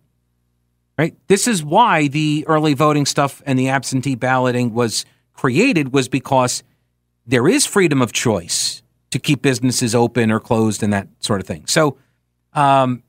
Right? 1.00 1.16
This 1.28 1.48
is 1.48 1.64
why 1.64 2.10
the 2.10 2.44
early 2.46 2.74
voting 2.74 3.06
stuff 3.06 3.42
and 3.46 3.58
the 3.58 3.70
absentee 3.70 4.16
balloting 4.16 4.74
was 4.74 5.06
created 5.32 5.94
was 5.94 6.10
because 6.10 6.62
there 7.26 7.48
is 7.48 7.66
freedom 7.66 8.02
of 8.02 8.12
choice 8.12 8.84
to 9.12 9.18
keep 9.18 9.42
businesses 9.42 9.96
open 9.96 10.30
or 10.30 10.42
closed 10.42 10.84
and 10.84 10.92
that 10.92 11.08
sort 11.22 11.40
of 11.40 11.48
thing. 11.48 11.66
So, 11.68 11.96
um, 12.52 13.02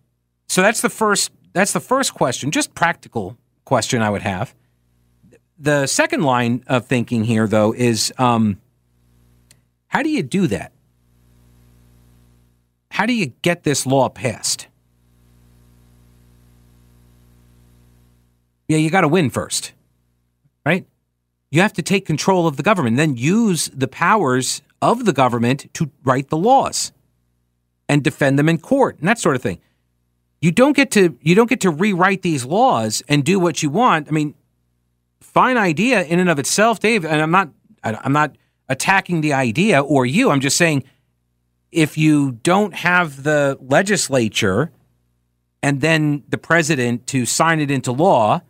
so 0.48 0.62
that's 0.62 0.82
the 0.82 0.88
first. 0.88 1.32
That's 1.52 1.72
the 1.72 1.80
first 1.80 2.14
question. 2.14 2.52
Just 2.52 2.74
practical 2.74 3.36
question 3.64 4.02
I 4.02 4.10
would 4.10 4.22
have. 4.22 4.54
The 5.58 5.88
second 5.88 6.22
line 6.22 6.62
of 6.68 6.86
thinking 6.86 7.24
here, 7.24 7.48
though, 7.48 7.72
is 7.72 8.12
um, 8.18 8.60
how 9.88 10.04
do 10.04 10.10
you 10.10 10.22
do 10.22 10.46
that? 10.46 10.70
How 12.92 13.06
do 13.06 13.14
you 13.14 13.32
get 13.42 13.64
this 13.64 13.84
law 13.84 14.08
passed? 14.08 14.68
Yeah, 18.70 18.76
you 18.76 18.88
got 18.88 19.00
to 19.00 19.08
win 19.08 19.30
first, 19.30 19.72
right? 20.64 20.86
You 21.50 21.60
have 21.60 21.72
to 21.72 21.82
take 21.82 22.06
control 22.06 22.46
of 22.46 22.56
the 22.56 22.62
government, 22.62 22.98
then 22.98 23.16
use 23.16 23.68
the 23.74 23.88
powers 23.88 24.62
of 24.80 25.06
the 25.06 25.12
government 25.12 25.74
to 25.74 25.90
write 26.04 26.28
the 26.28 26.36
laws 26.36 26.92
and 27.88 28.04
defend 28.04 28.38
them 28.38 28.48
in 28.48 28.58
court 28.58 28.96
and 29.00 29.08
that 29.08 29.18
sort 29.18 29.34
of 29.34 29.42
thing. 29.42 29.58
You 30.40 30.52
don't 30.52 30.76
get 30.76 30.92
to 30.92 31.18
you 31.20 31.34
don't 31.34 31.50
get 31.50 31.62
to 31.62 31.70
rewrite 31.72 32.22
these 32.22 32.44
laws 32.44 33.02
and 33.08 33.24
do 33.24 33.40
what 33.40 33.60
you 33.60 33.70
want. 33.70 34.06
I 34.06 34.12
mean, 34.12 34.36
fine 35.18 35.56
idea 35.56 36.04
in 36.04 36.20
and 36.20 36.30
of 36.30 36.38
itself, 36.38 36.78
Dave. 36.78 37.04
And 37.04 37.20
I'm 37.20 37.32
not 37.32 37.48
I'm 37.82 38.12
not 38.12 38.36
attacking 38.68 39.20
the 39.20 39.32
idea 39.32 39.80
or 39.80 40.06
you. 40.06 40.30
I'm 40.30 40.40
just 40.40 40.56
saying 40.56 40.84
if 41.72 41.98
you 41.98 42.38
don't 42.44 42.74
have 42.74 43.24
the 43.24 43.58
legislature 43.60 44.70
and 45.60 45.80
then 45.80 46.22
the 46.28 46.38
president 46.38 47.08
to 47.08 47.26
sign 47.26 47.58
it 47.58 47.72
into 47.72 47.90
law, 47.90 48.42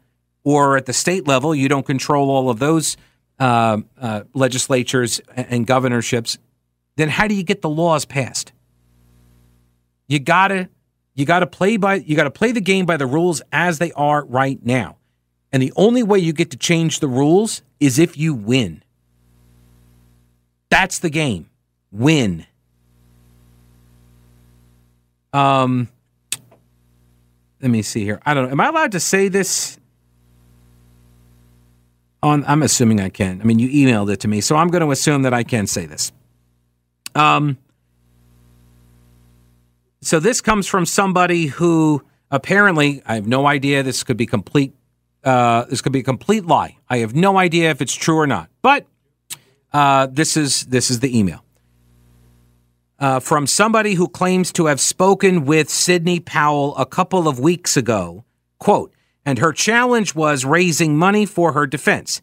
or 0.44 0.76
at 0.76 0.86
the 0.86 0.92
state 0.92 1.26
level, 1.26 1.54
you 1.54 1.68
don't 1.68 1.86
control 1.86 2.30
all 2.30 2.50
of 2.50 2.58
those 2.58 2.96
uh, 3.40 3.78
uh, 3.98 4.22
legislatures 4.34 5.20
and 5.34 5.66
governorships, 5.66 6.38
then 6.96 7.08
how 7.08 7.26
do 7.26 7.34
you 7.34 7.42
get 7.42 7.62
the 7.62 7.70
laws 7.70 8.04
passed? 8.04 8.52
You 10.06 10.18
gotta 10.18 10.68
you 11.14 11.24
gotta 11.24 11.46
play 11.46 11.76
by 11.78 11.94
you 11.94 12.16
gotta 12.16 12.30
play 12.30 12.52
the 12.52 12.60
game 12.60 12.84
by 12.84 12.96
the 12.98 13.06
rules 13.06 13.40
as 13.50 13.78
they 13.78 13.92
are 13.92 14.24
right 14.26 14.58
now. 14.64 14.98
And 15.52 15.62
the 15.62 15.72
only 15.74 16.02
way 16.02 16.18
you 16.18 16.32
get 16.32 16.50
to 16.50 16.56
change 16.56 17.00
the 17.00 17.08
rules 17.08 17.62
is 17.80 17.98
if 17.98 18.16
you 18.18 18.34
win. 18.34 18.82
That's 20.68 20.98
the 20.98 21.10
game. 21.10 21.48
Win. 21.90 22.46
Um 25.32 25.88
let 27.62 27.70
me 27.70 27.80
see 27.82 28.04
here. 28.04 28.20
I 28.26 28.34
don't 28.34 28.46
know. 28.46 28.50
Am 28.50 28.60
I 28.60 28.68
allowed 28.68 28.92
to 28.92 29.00
say 29.00 29.28
this 29.28 29.79
on 32.22 32.44
I'm 32.46 32.62
assuming 32.62 33.00
I 33.00 33.08
can. 33.08 33.40
I 33.40 33.44
mean, 33.44 33.58
you 33.58 33.68
emailed 33.68 34.12
it 34.12 34.20
to 34.20 34.28
me, 34.28 34.40
so 34.40 34.56
I'm 34.56 34.68
going 34.68 34.82
to 34.82 34.90
assume 34.90 35.22
that 35.22 35.34
I 35.34 35.42
can 35.42 35.66
say 35.66 35.86
this. 35.86 36.12
Um 37.14 37.58
so 40.02 40.18
this 40.18 40.40
comes 40.40 40.66
from 40.66 40.86
somebody 40.86 41.46
who 41.46 42.02
apparently 42.30 43.02
I 43.04 43.16
have 43.16 43.26
no 43.26 43.46
idea 43.46 43.82
this 43.82 44.02
could 44.02 44.16
be 44.16 44.26
complete 44.26 44.74
uh, 45.24 45.64
this 45.64 45.80
could 45.80 45.92
be 45.92 46.00
a 46.00 46.04
complete 46.04 46.46
lie. 46.46 46.78
I 46.88 46.98
have 46.98 47.14
no 47.14 47.36
idea 47.36 47.70
if 47.70 47.82
it's 47.82 47.94
true 47.94 48.18
or 48.18 48.26
not. 48.26 48.48
But 48.62 48.86
uh, 49.72 50.06
this 50.06 50.36
is 50.36 50.64
this 50.66 50.90
is 50.90 51.00
the 51.00 51.16
email 51.16 51.44
uh, 52.98 53.20
from 53.20 53.46
somebody 53.46 53.94
who 53.94 54.08
claims 54.08 54.52
to 54.52 54.66
have 54.66 54.80
spoken 54.80 55.44
with 55.44 55.68
Sidney 55.68 56.20
Powell 56.20 56.76
a 56.76 56.86
couple 56.86 57.28
of 57.28 57.38
weeks 57.38 57.76
ago. 57.76 58.24
Quote: 58.58 58.92
And 59.24 59.38
her 59.38 59.52
challenge 59.52 60.14
was 60.14 60.44
raising 60.44 60.96
money 60.96 61.26
for 61.26 61.52
her 61.52 61.66
defense. 61.66 62.20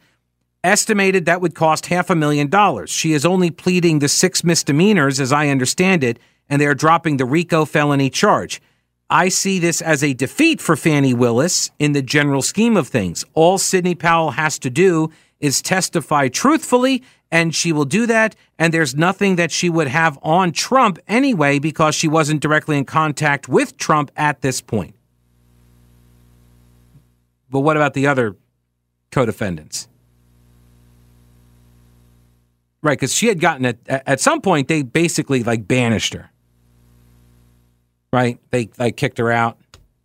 Estimated 0.63 1.25
that 1.25 1.41
would 1.41 1.55
cost 1.55 1.86
half 1.86 2.10
a 2.10 2.15
million 2.15 2.49
dollars. 2.49 2.89
She 2.89 3.13
is 3.13 3.25
only 3.25 3.51
pleading 3.51 3.99
the 3.99 4.10
six 4.10 4.43
misdemeanors, 4.43 5.19
as 5.19 5.31
I 5.31 5.49
understand 5.49 6.03
it, 6.03 6.19
and 6.49 6.60
they 6.62 6.65
are 6.65 6.73
dropping 6.73 7.17
the 7.17 7.25
RICO 7.25 7.65
felony 7.65 8.10
charge. 8.10 8.62
I 9.10 9.29
see 9.29 9.60
this 9.60 9.81
as 9.81 10.03
a 10.03 10.13
defeat 10.13 10.60
for 10.60 10.75
Fani 10.75 11.13
Willis 11.13 11.71
in 11.79 11.93
the 11.93 12.01
general 12.01 12.41
scheme 12.41 12.75
of 12.75 12.89
things. 12.89 13.23
All 13.33 13.57
Sidney 13.57 13.95
Powell 13.95 14.31
has 14.31 14.60
to 14.60 14.69
do 14.69 15.10
is 15.39 15.62
testify 15.62 16.27
truthfully, 16.27 17.03
and 17.31 17.55
she 17.55 17.71
will 17.71 17.86
do 17.86 18.05
that. 18.07 18.36
And 18.60 18.73
there's 18.73 18.95
nothing 18.95 19.38
that 19.38 19.51
she 19.51 19.69
would 19.69 19.88
have 19.88 20.19
on 20.21 20.51
Trump 20.51 20.99
anyway 21.07 21.60
because 21.60 21.95
she 21.95 22.10
wasn't 22.10 22.41
directly 22.41 22.77
in 22.77 22.83
contact 22.83 23.47
with 23.47 23.77
Trump 23.77 24.12
at 24.17 24.41
this 24.41 24.60
point. 24.60 24.96
But 27.49 27.62
what 27.62 27.77
about 27.77 27.93
the 27.93 28.07
other 28.07 28.36
co 29.12 29.25
defendants? 29.25 29.88
Right, 32.81 32.97
because 32.97 33.13
she 33.13 33.27
had 33.27 33.39
gotten 33.39 33.65
it 33.65 33.79
at 33.88 34.19
some 34.19 34.41
point, 34.41 34.67
they 34.67 34.81
basically 34.83 35.43
like 35.43 35.67
banished 35.67 36.13
her 36.13 36.29
right? 38.12 38.39
They 38.51 38.69
like 38.77 38.97
kicked 38.97 39.17
her 39.17 39.31
out. 39.31 39.57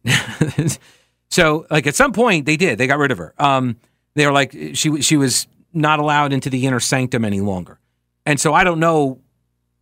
so 1.31 1.67
like 1.71 1.87
at 1.87 1.95
some 1.95 2.13
point 2.13 2.47
they 2.47 2.57
did. 2.57 2.79
They 2.79 2.87
got 2.87 2.99
rid 2.99 3.11
of 3.11 3.19
her. 3.19 3.35
Um, 3.39 3.77
they 4.15 4.27
were 4.27 4.33
like 4.33 4.53
she 4.75 5.01
she 5.01 5.17
was 5.17 5.47
not 5.73 5.99
allowed 5.99 6.33
into 6.33 6.51
the 6.51 6.67
inner 6.67 6.81
sanctum 6.81 7.25
any 7.25 7.41
longer. 7.41 7.79
And 8.27 8.39
so 8.39 8.55
I 8.55 8.65
don't 8.65 8.81
know. 8.81 9.21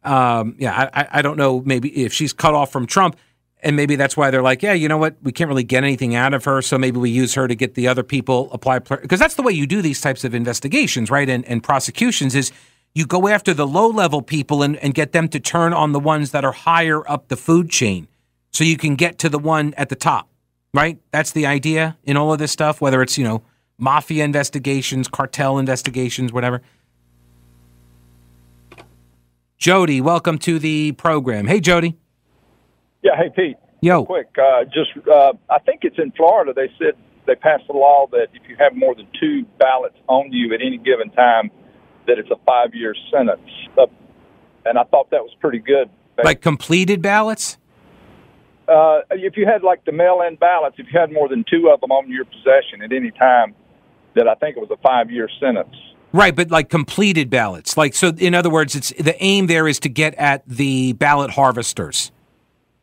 Um, 0.03 0.55
yeah, 0.59 0.89
I, 0.95 1.09
I 1.19 1.23
don't 1.23 1.37
know. 1.37 1.61
Maybe 1.61 2.05
if 2.05 2.13
she's 2.13 2.33
cut 2.33 2.55
off 2.55 2.73
from 2.73 2.87
Trump, 2.87 3.17
and 3.63 3.77
maybe 3.77 3.97
that's 3.97 4.17
why 4.17 4.31
they're 4.31 4.43
like, 4.43 4.63
yeah, 4.63 4.73
you 4.73 4.89
know 4.89 4.99
what? 4.99 5.17
We 5.23 5.33
can't 5.33 5.49
really 5.49 5.65
get 5.65 5.85
anything 5.85 6.15
out 6.15 6.35
of 6.35 6.45
her, 6.45 6.63
so 6.63 6.79
maybe 6.79 6.99
we 6.99 7.11
use 7.11 7.35
her 7.35 7.47
to 7.47 7.55
get 7.55 7.75
the 7.75 7.89
other 7.89 8.03
people 8.03 8.51
apply 8.53 8.79
because 8.81 9.21
that's 9.21 9.35
the 9.35 9.43
way 9.43 9.53
you 9.53 9.67
do 9.67 9.83
these 9.83 10.01
types 10.01 10.25
of 10.25 10.35
investigations, 10.35 11.11
right? 11.11 11.29
And, 11.29 11.45
and 11.47 11.63
prosecutions 11.63 12.35
is 12.35 12.53
you 12.95 13.07
go 13.07 13.29
after 13.29 13.55
the 13.55 13.67
low 13.67 13.89
level 13.89 14.23
people 14.23 14.63
and, 14.63 14.77
and 14.79 14.95
get 14.95 15.13
them 15.13 15.29
to 15.29 15.41
turn 15.41 15.73
on 15.73 15.93
the 15.93 16.01
ones 16.01 16.33
that 16.33 16.45
are 16.45 16.53
higher 16.53 17.09
up 17.11 17.29
the 17.29 17.37
food 17.37 17.71
chain 17.71 18.09
so 18.53 18.65
you 18.65 18.77
can 18.77 18.97
get 18.97 19.19
to 19.19 19.29
the 19.29 19.39
one 19.39 19.75
at 19.77 19.89
the 19.89 19.97
top, 19.97 20.29
right? 20.75 20.99
That's 21.13 21.33
the 21.33 21.47
idea 21.47 21.97
in 22.05 22.17
all 22.17 22.33
of 22.33 22.39
this 22.39 22.51
stuff, 22.51 22.81
whether 22.81 23.01
it's, 23.03 23.17
you 23.17 23.25
know, 23.25 23.43
mafia 23.79 24.25
investigations, 24.25 25.09
cartel 25.09 25.59
investigations, 25.59 26.33
whatever. 26.33 26.63
Jody, 29.57 30.01
welcome 30.01 30.39
to 30.39 30.59
the 30.59 30.93
program. 30.93 31.47
Hey, 31.47 31.61
Jody. 31.61 32.00
Yeah, 33.03 33.13
hey, 33.17 33.31
Pete. 33.35 33.57
Yo. 33.83 34.05
quick, 34.05 34.29
uh, 34.39 34.65
just, 34.65 34.91
uh, 35.09 35.33
I 35.49 35.59
think 35.61 35.81
it's 35.85 35.99
in 35.99 36.13
Florida. 36.13 36.53
They 36.55 36.71
said 36.79 36.95
they 37.27 37.35
passed 37.35 37.65
a 37.71 37.73
law 37.73 38.07
that 38.13 38.27
if 38.35 38.47
you 38.47 38.55
have 38.59 38.77
more 38.77 38.95
than 38.95 39.09
two 39.19 39.47
ballots 39.59 39.97
on 40.07 40.31
you 40.33 40.53
at 40.53 40.61
any 40.61 40.77
given 40.77 41.11
time, 41.11 41.51
that 42.07 42.19
it's 42.19 42.31
a 42.31 42.37
five 42.47 42.75
year 42.75 42.95
sentence. 43.11 43.49
Uh, 43.79 43.87
and 44.67 44.77
I 44.79 44.85
thought 44.85 45.11
that 45.11 45.23
was 45.23 45.35
pretty 45.41 45.61
good. 45.61 45.89
Like 46.23 46.43
completed 46.43 47.01
ballots? 47.01 47.57
uh, 48.71 49.01
if 49.11 49.37
you 49.37 49.47
had 49.47 49.63
like 49.63 49.85
the 49.85 49.93
mail-in 49.93 50.37
ballots, 50.37 50.77
if 50.79 50.87
you 50.93 50.99
had 50.99 51.13
more 51.13 51.29
than 51.29 51.45
two 51.51 51.71
of 51.71 51.81
them 51.81 51.91
on 51.91 52.11
your 52.11 52.25
possession 52.25 52.83
at 52.83 52.93
any 52.93 53.11
time, 53.11 53.55
that 54.15 54.29
I 54.29 54.35
think 54.35 54.57
it 54.57 54.61
was 54.61 54.71
a 54.71 54.77
five-year 54.77 55.29
sentence. 55.41 55.75
Right, 56.13 56.35
but 56.35 56.51
like 56.51 56.69
completed 56.69 57.31
ballots, 57.31 57.77
like 57.77 57.95
so. 57.95 58.09
In 58.09 58.35
other 58.35 58.51
words, 58.51 58.75
it's 58.75 58.91
the 58.99 59.17
aim 59.23 59.47
there 59.47 59.69
is 59.69 59.79
to 59.81 59.89
get 59.89 60.15
at 60.15 60.43
the 60.47 60.93
ballot 60.95 61.31
harvesters. 61.31 62.11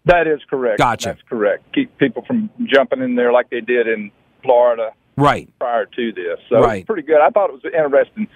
That 0.07 0.27
is 0.27 0.39
correct. 0.49 0.79
Gotcha. 0.79 1.09
That's 1.09 1.21
correct. 1.29 1.63
Keep 1.73 1.97
people 1.97 2.23
from 2.25 2.49
jumping 2.65 3.01
in 3.01 3.15
there 3.15 3.31
like 3.31 3.49
they 3.49 3.61
did 3.61 3.87
in 3.87 4.11
Florida. 4.41 4.91
Right. 5.17 5.49
Prior 5.59 5.85
to 5.85 6.11
this, 6.11 6.39
so 6.49 6.59
right. 6.59 6.85
pretty 6.85 7.01
good. 7.01 7.19
I 7.19 7.29
thought 7.29 7.49
it 7.49 7.53
was 7.53 7.63
an 7.63 7.73
interesting 7.73 8.27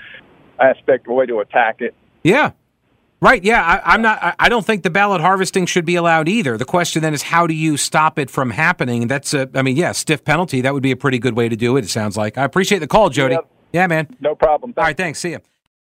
aspect, 0.60 1.08
a 1.08 1.14
way 1.14 1.28
to 1.28 1.40
attack 1.40 1.82
it. 1.82 1.94
Yeah, 2.24 2.52
Right. 3.22 3.44
Yeah. 3.44 3.82
I, 3.86 3.94
am 3.94 4.02
not. 4.02 4.36
I 4.40 4.50
don't 4.50 4.66
think 4.66 4.82
the 4.82 4.90
ballot 4.90 5.22
harvesting 5.22 5.68
should 5.68 5.86
be 5.86 5.96
allowed 5.96 6.28
either. 6.28 6.58
The 6.58 6.66
question 6.66 7.04
then 7.04 7.14
is 7.14 7.22
how 7.22 7.46
do 7.46 7.54
you 7.54 7.78
stop 7.78 8.18
it 8.18 8.32
from 8.32 8.50
happening? 8.50 9.08
That's 9.08 9.36
a. 9.36 9.48
I 9.54 9.62
mean, 9.62 9.78
yeah, 9.78 9.92
stiff 9.92 10.26
penalty. 10.26 10.62
That 10.62 10.74
would 10.74 10.82
be 10.82 10.90
a 10.90 10.96
pretty 10.96 11.20
good 11.20 11.36
way 11.36 11.48
to 11.48 11.56
do 11.56 11.78
it. 11.78 11.86
It 11.86 11.90
sounds 11.90 12.18
like. 12.18 12.40
I 12.40 12.44
appreciate 12.44 12.80
the 12.80 12.88
call, 12.88 13.10
Jody. 13.10 13.36
Yep. 13.36 13.52
Yeah, 13.74 13.88
man. 13.88 14.08
No 14.20 14.34
problem. 14.34 14.74
Thanks. 14.74 14.80
All 14.80 14.86
right. 14.86 14.98
Thanks. 14.98 15.20
See 15.20 15.32
you. 15.32 15.40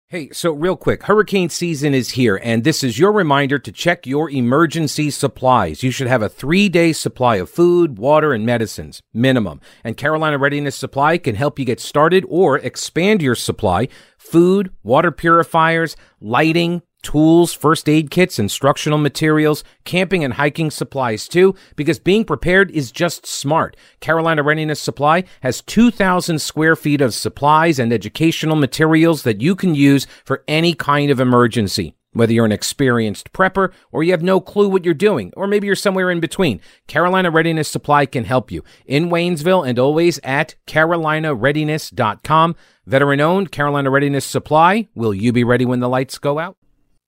Hey, 0.08 0.28
so 0.32 0.52
real 0.52 0.76
quick, 0.76 1.04
hurricane 1.04 1.48
season 1.48 1.94
is 1.94 2.10
here, 2.10 2.38
and 2.44 2.62
this 2.62 2.84
is 2.84 2.98
your 2.98 3.10
reminder 3.10 3.58
to 3.58 3.72
check 3.72 4.06
your 4.06 4.28
emergency 4.28 5.10
supplies. 5.10 5.82
You 5.82 5.90
should 5.90 6.08
have 6.08 6.20
a 6.20 6.28
three 6.28 6.68
day 6.68 6.92
supply 6.92 7.36
of 7.36 7.48
food, 7.48 7.96
water, 7.96 8.34
and 8.34 8.44
medicines, 8.44 9.00
minimum. 9.14 9.62
And 9.82 9.96
Carolina 9.96 10.36
Readiness 10.36 10.76
Supply 10.76 11.16
can 11.16 11.36
help 11.36 11.58
you 11.58 11.64
get 11.64 11.80
started 11.80 12.26
or 12.28 12.58
expand 12.58 13.22
your 13.22 13.34
supply. 13.34 13.88
Food, 14.18 14.74
water 14.82 15.10
purifiers, 15.10 15.96
lighting, 16.20 16.82
tools, 17.04 17.52
first 17.52 17.88
aid 17.88 18.10
kits, 18.10 18.38
instructional 18.38 18.98
materials, 18.98 19.62
camping 19.84 20.24
and 20.24 20.34
hiking 20.34 20.70
supplies 20.70 21.28
too, 21.28 21.54
because 21.76 21.98
being 22.00 22.24
prepared 22.24 22.70
is 22.72 22.90
just 22.90 23.26
smart. 23.26 23.76
Carolina 24.00 24.42
Readiness 24.42 24.80
Supply 24.80 25.22
has 25.42 25.62
2,000 25.62 26.40
square 26.40 26.74
feet 26.74 27.00
of 27.00 27.14
supplies 27.14 27.78
and 27.78 27.92
educational 27.92 28.56
materials 28.56 29.22
that 29.22 29.40
you 29.40 29.54
can 29.54 29.74
use 29.74 30.06
for 30.24 30.42
any 30.48 30.74
kind 30.74 31.10
of 31.10 31.20
emergency. 31.20 31.94
Whether 32.14 32.32
you're 32.32 32.44
an 32.44 32.52
experienced 32.52 33.32
prepper 33.32 33.72
or 33.90 34.04
you 34.04 34.12
have 34.12 34.22
no 34.22 34.40
clue 34.40 34.68
what 34.68 34.84
you're 34.84 34.94
doing, 34.94 35.32
or 35.36 35.48
maybe 35.48 35.66
you're 35.66 35.74
somewhere 35.76 36.12
in 36.12 36.20
between, 36.20 36.60
Carolina 36.86 37.30
Readiness 37.30 37.68
Supply 37.68 38.06
can 38.06 38.24
help 38.24 38.52
you. 38.52 38.62
In 38.86 39.10
Waynesville 39.10 39.68
and 39.68 39.78
always 39.78 40.20
at 40.22 40.54
carolinareadiness.com. 40.66 42.56
Veteran 42.86 43.20
owned 43.20 43.50
Carolina 43.50 43.90
Readiness 43.90 44.24
Supply. 44.24 44.86
Will 44.94 45.12
you 45.12 45.32
be 45.32 45.42
ready 45.42 45.64
when 45.64 45.80
the 45.80 45.88
lights 45.88 46.18
go 46.18 46.38
out? 46.38 46.56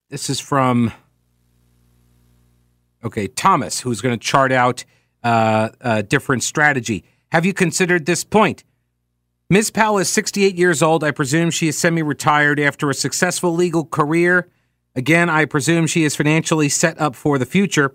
This 0.09 0.31
is 0.31 0.41
from, 0.41 0.93
okay, 3.05 3.27
Thomas, 3.27 3.81
who's 3.81 4.01
going 4.01 4.19
to 4.19 4.25
chart 4.25 4.53
out 4.53 4.85
uh, 5.23 5.71
a 5.81 6.03
different 6.03 6.43
strategy. 6.43 7.05
Have 7.33 7.45
you 7.45 7.53
considered 7.53 8.07
this 8.07 8.25
point? 8.25 8.65
Ms. 9.51 9.71
Powell 9.71 9.99
is 9.99 10.09
68 10.09 10.55
years 10.57 10.83
old. 10.83 11.05
I 11.05 11.11
presume 11.11 11.51
she 11.51 11.69
is 11.69 11.79
semi 11.79 12.03
retired 12.03 12.59
after 12.61 12.91
a 12.91 12.95
successful 12.95 13.53
legal 13.55 13.85
career 13.85 14.49
Again, 14.97 15.29
I 15.29 15.45
presume 15.45 15.87
she 15.87 16.05
is 16.05 16.17
financially 16.17 16.71
set 16.71 16.99
up 16.99 17.15
for 17.15 17.39
the 17.39 17.45
future. 17.45 17.95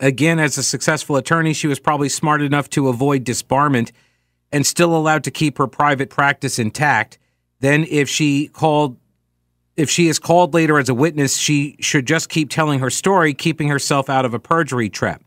Again, 0.00 0.40
as 0.40 0.58
a 0.58 0.64
successful 0.64 1.14
attorney, 1.14 1.52
she 1.52 1.68
was 1.68 1.78
probably 1.78 2.08
smart 2.08 2.42
enough 2.42 2.68
to 2.70 2.88
avoid 2.88 3.24
disbarment 3.24 3.92
and 4.50 4.66
still 4.66 4.96
allowed 4.96 5.22
to 5.24 5.30
keep 5.30 5.58
her 5.58 5.68
private 5.68 6.10
practice 6.10 6.58
intact. 6.58 7.18
Then, 7.60 7.86
if 7.88 8.08
she 8.08 8.48
called, 8.48 8.96
if 9.76 9.88
she 9.88 10.08
is 10.08 10.18
called 10.18 10.54
later 10.54 10.78
as 10.78 10.88
a 10.88 10.94
witness, 10.94 11.36
she 11.36 11.76
should 11.80 12.06
just 12.06 12.28
keep 12.28 12.50
telling 12.50 12.80
her 12.80 12.90
story, 12.90 13.34
keeping 13.34 13.68
herself 13.68 14.10
out 14.10 14.24
of 14.24 14.34
a 14.34 14.38
perjury 14.38 14.88
trap. 14.88 15.22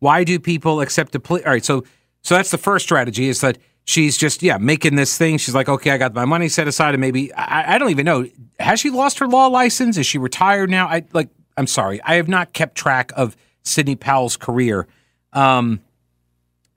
Why 0.00 0.24
do 0.24 0.38
people 0.38 0.80
accept 0.80 1.14
a 1.14 1.20
plea? 1.20 1.42
All 1.44 1.52
right, 1.52 1.64
so 1.64 1.84
so 2.22 2.34
that's 2.34 2.50
the 2.50 2.58
first 2.58 2.84
strategy: 2.84 3.28
is 3.28 3.40
that 3.40 3.58
she's 3.84 4.16
just 4.16 4.42
yeah 4.42 4.58
making 4.58 4.96
this 4.96 5.16
thing. 5.18 5.38
She's 5.38 5.54
like, 5.54 5.68
okay, 5.68 5.90
I 5.90 5.98
got 5.98 6.14
my 6.14 6.24
money 6.24 6.48
set 6.48 6.68
aside, 6.68 6.94
and 6.94 7.00
maybe 7.00 7.32
I, 7.34 7.74
I 7.74 7.78
don't 7.78 7.90
even 7.90 8.04
know. 8.04 8.26
Has 8.58 8.80
she 8.80 8.90
lost 8.90 9.18
her 9.18 9.26
law 9.26 9.46
license? 9.46 9.96
Is 9.96 10.06
she 10.06 10.18
retired 10.18 10.70
now? 10.70 10.86
I 10.86 11.04
like. 11.12 11.28
I'm 11.56 11.66
sorry, 11.66 12.00
I 12.02 12.14
have 12.14 12.28
not 12.28 12.52
kept 12.52 12.76
track 12.76 13.10
of 13.16 13.36
Sidney 13.64 13.96
Powell's 13.96 14.36
career, 14.36 14.86
um, 15.32 15.80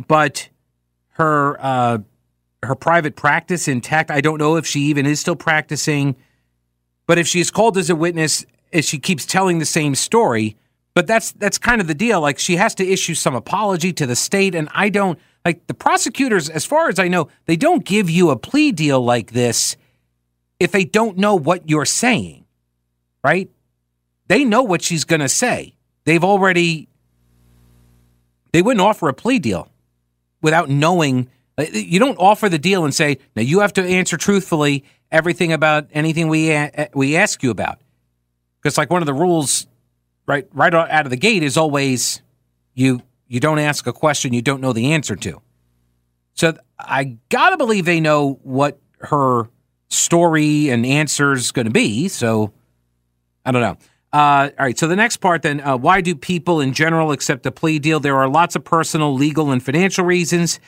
but 0.08 0.50
her 1.12 1.58
uh, 1.60 2.00
her 2.64 2.76
private 2.76 3.16
practice 3.16 3.68
intact. 3.68 4.10
I 4.10 4.22
don't 4.22 4.40
know 4.40 4.56
if 4.56 4.66
she 4.66 4.82
even 4.82 5.06
is 5.06 5.20
still 5.20 5.36
practicing, 5.36 6.16
but 7.12 7.18
if 7.18 7.28
she's 7.28 7.52
called 7.52 7.78
as 7.78 7.90
a 7.90 7.96
witness, 7.98 8.46
if 8.72 8.86
she 8.86 8.98
keeps 8.98 9.26
telling 9.26 9.60
the 9.60 9.66
same 9.66 9.96
story. 9.96 10.56
But 10.94 11.08
that's 11.08 11.34
that's 11.34 11.58
kind 11.58 11.82
of 11.82 11.88
the 11.88 11.94
deal. 11.94 12.22
Like 12.22 12.40
she 12.40 12.56
has 12.56 12.74
to 12.76 12.88
issue 12.88 13.16
some 13.16 13.36
apology 13.36 13.92
to 13.92 14.06
the 14.06 14.16
state, 14.16 14.56
and 14.56 14.70
I 14.74 14.88
don't. 14.88 15.20
Like 15.44 15.68
the 15.68 15.74
prosecutors, 15.74 16.48
as 16.50 16.64
far 16.64 16.88
as 16.88 17.00
I 17.00 17.10
know, 17.10 17.28
they 17.48 17.58
don't 17.58 17.84
give 17.84 18.10
you 18.10 18.30
a 18.30 18.38
plea 18.38 18.72
deal 18.72 19.04
like 19.04 19.34
this 19.34 19.76
if 20.58 20.72
they 20.72 20.86
don't 20.86 21.18
know 21.18 21.36
what 21.36 21.70
you're 21.70 21.84
saying, 21.84 22.46
right? 23.26 23.52
They 24.28 24.46
know 24.46 24.64
what 24.64 24.82
she's 24.82 25.04
going 25.04 25.20
to 25.20 25.28
say. 25.28 25.76
They've 26.06 26.24
already, 26.24 26.88
they 28.54 28.62
wouldn't 28.62 28.80
offer 28.80 29.10
a 29.10 29.14
plea 29.14 29.40
deal 29.40 29.68
without 30.42 30.70
knowing. 30.70 31.30
Uh, 31.58 31.66
you 31.74 32.00
don't 32.00 32.18
offer 32.20 32.48
the 32.48 32.58
deal 32.58 32.86
and 32.86 32.96
say, 32.96 33.18
now 33.36 33.42
you 33.42 33.60
have 33.60 33.74
to 33.74 33.84
answer 33.84 34.16
truthfully 34.16 34.86
everything 35.12 35.52
about 35.54 35.88
anything 35.92 36.28
we, 36.28 36.70
we 36.94 37.16
ask 37.18 37.44
you 37.44 37.52
about. 37.52 37.80
Because, 38.62 38.78
like, 38.78 38.90
one 38.90 39.02
of 39.02 39.06
the 39.06 39.14
rules 39.14 39.68
right, 40.28 40.48
right 40.54 40.74
out 40.74 41.06
of 41.06 41.10
the 41.10 41.18
gate 41.18 41.44
is 41.44 41.58
always 41.58 42.22
you 42.74 43.02
you 43.28 43.40
don't 43.40 43.60
ask 43.60 43.88
a 43.88 43.94
question 43.94 44.34
you 44.34 44.42
don't 44.42 44.62
know 44.62 44.74
the 44.74 44.92
answer 44.92 45.16
to. 45.16 45.42
So 46.34 46.58
I 46.78 47.18
got 47.30 47.52
to 47.52 47.58
believe 47.58 47.86
they 47.86 48.00
know 48.02 48.40
what 48.44 48.80
her 49.00 49.50
story 49.88 50.70
and 50.70 50.86
answers 50.86 51.52
going 51.52 51.66
to 51.66 51.72
be. 51.72 52.08
So 52.08 52.52
I 53.46 53.52
don't 53.52 53.62
know. 53.62 53.78
Uh, 54.14 54.50
all 54.60 54.66
right. 54.66 54.78
So 54.78 54.88
the 54.88 54.98
next 54.98 55.18
part 55.18 55.44
then, 55.44 55.62
uh, 55.62 55.78
why 55.78 56.02
do 56.02 56.14
people 56.14 56.60
in 56.60 56.74
general 56.74 57.14
accept 57.14 57.46
a 57.46 57.52
plea 57.52 57.80
deal? 57.80 58.02
There 58.02 58.18
are 58.18 58.28
lots 58.28 58.58
of 58.58 58.66
personal, 58.66 59.14
legal, 59.14 59.52
and 59.52 59.64
financial 59.64 60.04
reasons. 60.04 60.60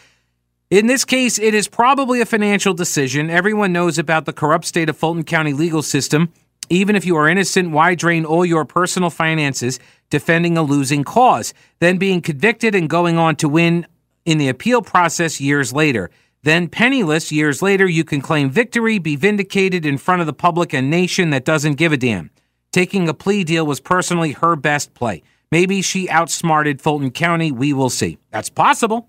In 0.74 0.88
this 0.88 1.06
case, 1.06 1.38
it 1.38 1.54
is 1.54 1.68
probably 1.68 2.20
a 2.20 2.26
financial 2.26 2.74
decision. 2.74 3.30
Everyone 3.30 3.72
knows 3.72 4.00
about 4.00 4.26
the 4.26 4.34
corrupt 4.34 4.66
state 4.66 4.90
of 4.90 4.98
Fulton 4.98 5.24
County 5.24 5.54
legal 5.54 5.84
system. 5.84 6.34
Even 6.68 6.96
if 6.96 7.06
you 7.06 7.16
are 7.16 7.30
innocent, 7.30 7.70
why 7.70 7.94
drain 7.94 8.26
all 8.26 8.44
your 8.44 8.66
personal 8.66 9.12
finances 9.12 9.80
defending 10.10 10.58
a 10.58 10.64
losing 10.64 11.04
cause, 11.04 11.54
then 11.78 12.00
being 12.00 12.24
convicted 12.24 12.74
and 12.74 12.90
going 12.90 13.20
on 13.20 13.36
to 13.36 13.48
win 13.48 13.86
in 14.26 14.40
the 14.40 14.50
appeal 14.50 14.82
process 14.82 15.40
years 15.40 15.74
later? 15.74 16.10
Then, 16.42 16.68
penniless 16.70 17.32
years 17.32 17.62
later, 17.62 17.88
you 17.88 18.04
can 18.04 18.20
claim 18.20 18.50
victory, 18.50 18.98
be 18.98 19.16
vindicated 19.16 19.86
in 19.86 20.00
front 20.00 20.22
of 20.22 20.26
the 20.26 20.34
public 20.34 20.74
and 20.74 20.90
nation 20.90 21.30
that 21.30 21.46
doesn't 21.46 21.76
give 21.76 21.94
a 21.94 21.98
damn. 21.98 22.32
Taking 22.72 23.08
a 23.08 23.14
plea 23.14 23.44
deal 23.44 23.68
was 23.68 23.80
personally 23.80 24.32
her 24.32 24.56
best 24.56 24.96
play. 24.96 25.22
Maybe 25.52 25.84
she 25.84 26.10
outsmarted 26.10 26.82
Fulton 26.82 27.12
County. 27.12 27.52
We 27.52 27.74
will 27.74 27.92
see. 27.92 28.18
That's 28.32 28.50
possible. 28.50 29.08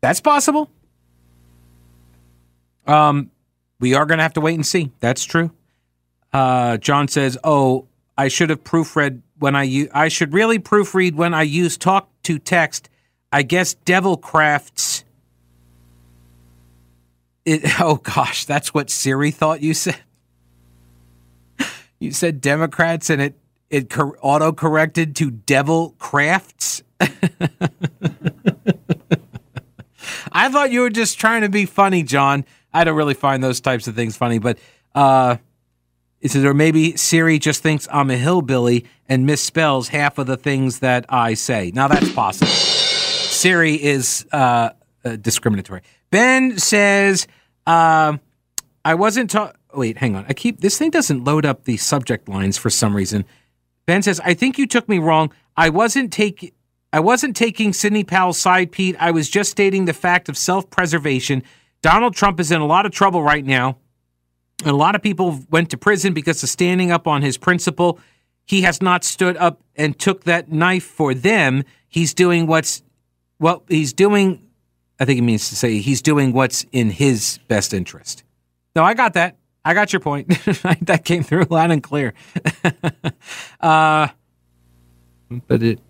That's 0.00 0.20
possible. 0.20 0.70
Um, 2.86 3.30
we 3.80 3.94
are 3.94 4.06
going 4.06 4.18
to 4.18 4.22
have 4.22 4.34
to 4.34 4.40
wait 4.40 4.54
and 4.54 4.66
see. 4.66 4.92
That's 5.00 5.24
true. 5.24 5.50
Uh, 6.32 6.76
John 6.76 7.08
says, 7.08 7.36
"Oh, 7.42 7.86
I 8.16 8.28
should 8.28 8.50
have 8.50 8.62
proofread 8.62 9.22
when 9.38 9.56
I 9.56 9.64
use. 9.64 9.88
I 9.92 10.08
should 10.08 10.32
really 10.32 10.58
proofread 10.58 11.14
when 11.14 11.34
I 11.34 11.42
use 11.42 11.76
talk 11.76 12.10
to 12.24 12.38
text. 12.38 12.88
I 13.32 13.42
guess 13.42 13.74
Devil 13.74 14.16
crafts." 14.16 15.04
It, 17.44 17.62
oh 17.80 17.96
gosh, 17.96 18.44
that's 18.44 18.74
what 18.74 18.90
Siri 18.90 19.30
thought 19.30 19.62
you 19.62 19.74
said. 19.74 19.98
You 21.98 22.12
said 22.12 22.40
Democrats, 22.42 23.08
and 23.08 23.22
it 23.22 23.34
it 23.70 23.96
auto 23.98 24.52
corrected 24.52 25.16
to 25.16 25.30
Devil 25.30 25.94
crafts. 25.98 26.82
I 30.32 30.48
thought 30.48 30.70
you 30.70 30.80
were 30.80 30.90
just 30.90 31.18
trying 31.18 31.42
to 31.42 31.48
be 31.48 31.66
funny, 31.66 32.02
John. 32.02 32.44
I 32.72 32.84
don't 32.84 32.96
really 32.96 33.14
find 33.14 33.42
those 33.42 33.60
types 33.60 33.86
of 33.86 33.94
things 33.94 34.16
funny, 34.16 34.38
but 34.38 34.58
uh, 34.94 35.36
it 36.20 36.30
says, 36.30 36.44
or 36.44 36.54
maybe 36.54 36.96
Siri 36.96 37.38
just 37.38 37.62
thinks 37.62 37.88
I'm 37.90 38.10
a 38.10 38.16
hillbilly 38.16 38.86
and 39.08 39.28
misspells 39.28 39.88
half 39.88 40.18
of 40.18 40.26
the 40.26 40.36
things 40.36 40.80
that 40.80 41.06
I 41.08 41.34
say. 41.34 41.70
Now 41.74 41.88
that's 41.88 42.12
possible. 42.12 42.48
Siri 42.48 43.82
is 43.82 44.26
uh, 44.32 44.70
uh, 45.04 45.16
discriminatory. 45.16 45.82
Ben 46.10 46.58
says, 46.58 47.26
uh, 47.66 48.16
I 48.84 48.94
wasn't 48.94 49.30
talking. 49.30 49.56
Wait, 49.74 49.98
hang 49.98 50.16
on. 50.16 50.24
I 50.28 50.32
keep 50.32 50.60
this 50.60 50.78
thing 50.78 50.90
doesn't 50.90 51.24
load 51.24 51.44
up 51.44 51.64
the 51.64 51.76
subject 51.76 52.28
lines 52.28 52.56
for 52.56 52.70
some 52.70 52.96
reason. 52.96 53.24
Ben 53.84 54.02
says, 54.02 54.20
I 54.24 54.34
think 54.34 54.58
you 54.58 54.66
took 54.66 54.88
me 54.88 54.98
wrong. 54.98 55.32
I 55.56 55.68
wasn't 55.68 56.12
taking. 56.12 56.52
I 56.92 57.00
wasn't 57.00 57.36
taking 57.36 57.72
Sidney 57.72 58.04
Powell's 58.04 58.38
side, 58.38 58.72
Pete. 58.72 58.96
I 58.98 59.10
was 59.10 59.28
just 59.28 59.50
stating 59.50 59.84
the 59.84 59.92
fact 59.92 60.28
of 60.28 60.36
self 60.36 60.70
preservation. 60.70 61.42
Donald 61.82 62.14
Trump 62.14 62.40
is 62.40 62.50
in 62.50 62.60
a 62.60 62.66
lot 62.66 62.86
of 62.86 62.92
trouble 62.92 63.22
right 63.22 63.44
now. 63.44 63.76
And 64.60 64.70
a 64.70 64.76
lot 64.76 64.94
of 64.94 65.02
people 65.02 65.40
went 65.50 65.70
to 65.70 65.76
prison 65.76 66.14
because 66.14 66.42
of 66.42 66.48
standing 66.48 66.90
up 66.90 67.06
on 67.06 67.22
his 67.22 67.36
principle. 67.36 67.98
He 68.46 68.62
has 68.62 68.80
not 68.80 69.04
stood 69.04 69.36
up 69.36 69.60
and 69.74 69.98
took 69.98 70.24
that 70.24 70.50
knife 70.50 70.84
for 70.84 71.12
them. 71.12 71.64
He's 71.88 72.14
doing 72.14 72.46
what's, 72.46 72.82
well, 73.38 73.64
he's 73.68 73.92
doing, 73.92 74.42
I 74.98 75.04
think 75.04 75.18
it 75.18 75.22
means 75.22 75.48
to 75.50 75.56
say 75.56 75.78
he's 75.78 76.00
doing 76.00 76.32
what's 76.32 76.64
in 76.72 76.90
his 76.90 77.38
best 77.48 77.74
interest. 77.74 78.24
No, 78.74 78.82
I 78.82 78.94
got 78.94 79.14
that. 79.14 79.36
I 79.64 79.74
got 79.74 79.92
your 79.92 80.00
point. 80.00 80.28
that 80.82 81.02
came 81.04 81.22
through 81.22 81.46
loud 81.50 81.72
and 81.72 81.82
clear. 81.82 82.14
uh, 83.60 84.08
but 85.48 85.62
it, 85.62 85.80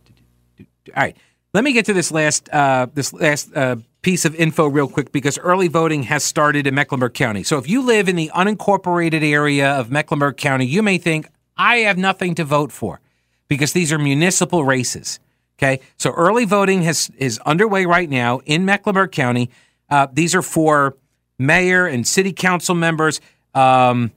all 0.95 1.03
right. 1.03 1.17
Let 1.55 1.65
me 1.65 1.73
get 1.73 1.87
to 1.87 1.95
this 1.95 2.13
last, 2.13 2.49
uh, 2.51 2.87
this 2.93 3.13
last 3.13 3.57
uh, 3.57 3.77
piece 4.03 4.25
of 4.25 4.35
info 4.35 4.67
real 4.67 4.89
quick 4.89 5.11
because 5.11 5.39
early 5.39 5.69
voting 5.69 6.03
has 6.03 6.23
started 6.23 6.67
in 6.67 6.75
Mecklenburg 6.75 7.15
County. 7.15 7.43
So 7.43 7.57
if 7.57 7.69
you 7.69 7.83
live 7.83 8.09
in 8.09 8.17
the 8.17 8.31
unincorporated 8.35 9.23
area 9.23 9.71
of 9.71 9.91
Mecklenburg 9.91 10.37
County, 10.37 10.67
you 10.67 10.83
may 10.83 10.99
think, 10.99 11.29
I 11.57 11.79
have 11.79 11.97
nothing 11.97 12.35
to 12.35 12.45
vote 12.45 12.73
for 12.73 13.01
because 13.49 13.73
these 13.73 13.93
are 13.93 13.99
municipal 13.99 14.65
races. 14.65 15.19
Okay. 15.59 15.81
So 15.97 16.11
early 16.13 16.45
voting 16.45 16.83
has, 16.83 17.11
is 17.17 17.39
underway 17.47 17.87
right 17.87 18.11
now 18.11 18.41
in 18.45 18.67
Mecklenburg 18.67 19.13
County. 19.13 19.49
Uh, 19.89 20.09
these 20.13 20.35
are 20.35 20.43
for 20.43 20.97
mayor 21.39 21.87
and 21.87 22.07
city 22.07 22.33
council 22.33 22.75
members. 22.75 23.21
Um, 23.55 24.13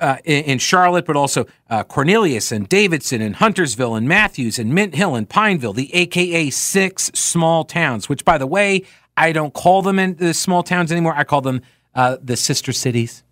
uh, 0.00 0.18
in, 0.24 0.44
in, 0.44 0.58
Charlotte, 0.58 1.04
but 1.04 1.16
also 1.16 1.46
uh, 1.70 1.82
Cornelius 1.84 2.52
and 2.52 2.68
Davidson 2.68 3.20
and 3.20 3.36
Huntersville 3.36 3.94
and 3.94 4.08
Matthews 4.08 4.58
and 4.58 4.72
Mint 4.72 4.94
Hill 4.94 5.14
and 5.14 5.28
Pineville, 5.28 5.72
the 5.72 5.94
AKA 5.94 6.50
six 6.50 7.10
small 7.14 7.64
towns, 7.64 8.08
which, 8.08 8.24
by 8.24 8.38
the 8.38 8.46
way, 8.46 8.84
I 9.16 9.32
don't 9.32 9.52
call 9.52 9.82
them 9.82 9.98
in 9.98 10.14
the 10.14 10.32
small 10.32 10.62
towns 10.62 10.92
anymore. 10.92 11.14
I 11.16 11.24
call 11.24 11.40
them 11.40 11.62
uh, 11.94 12.18
the 12.22 12.36
sister 12.36 12.72
cities 12.72 13.24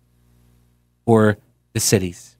or 1.05 1.37
the 1.73 1.79
cities 1.79 2.37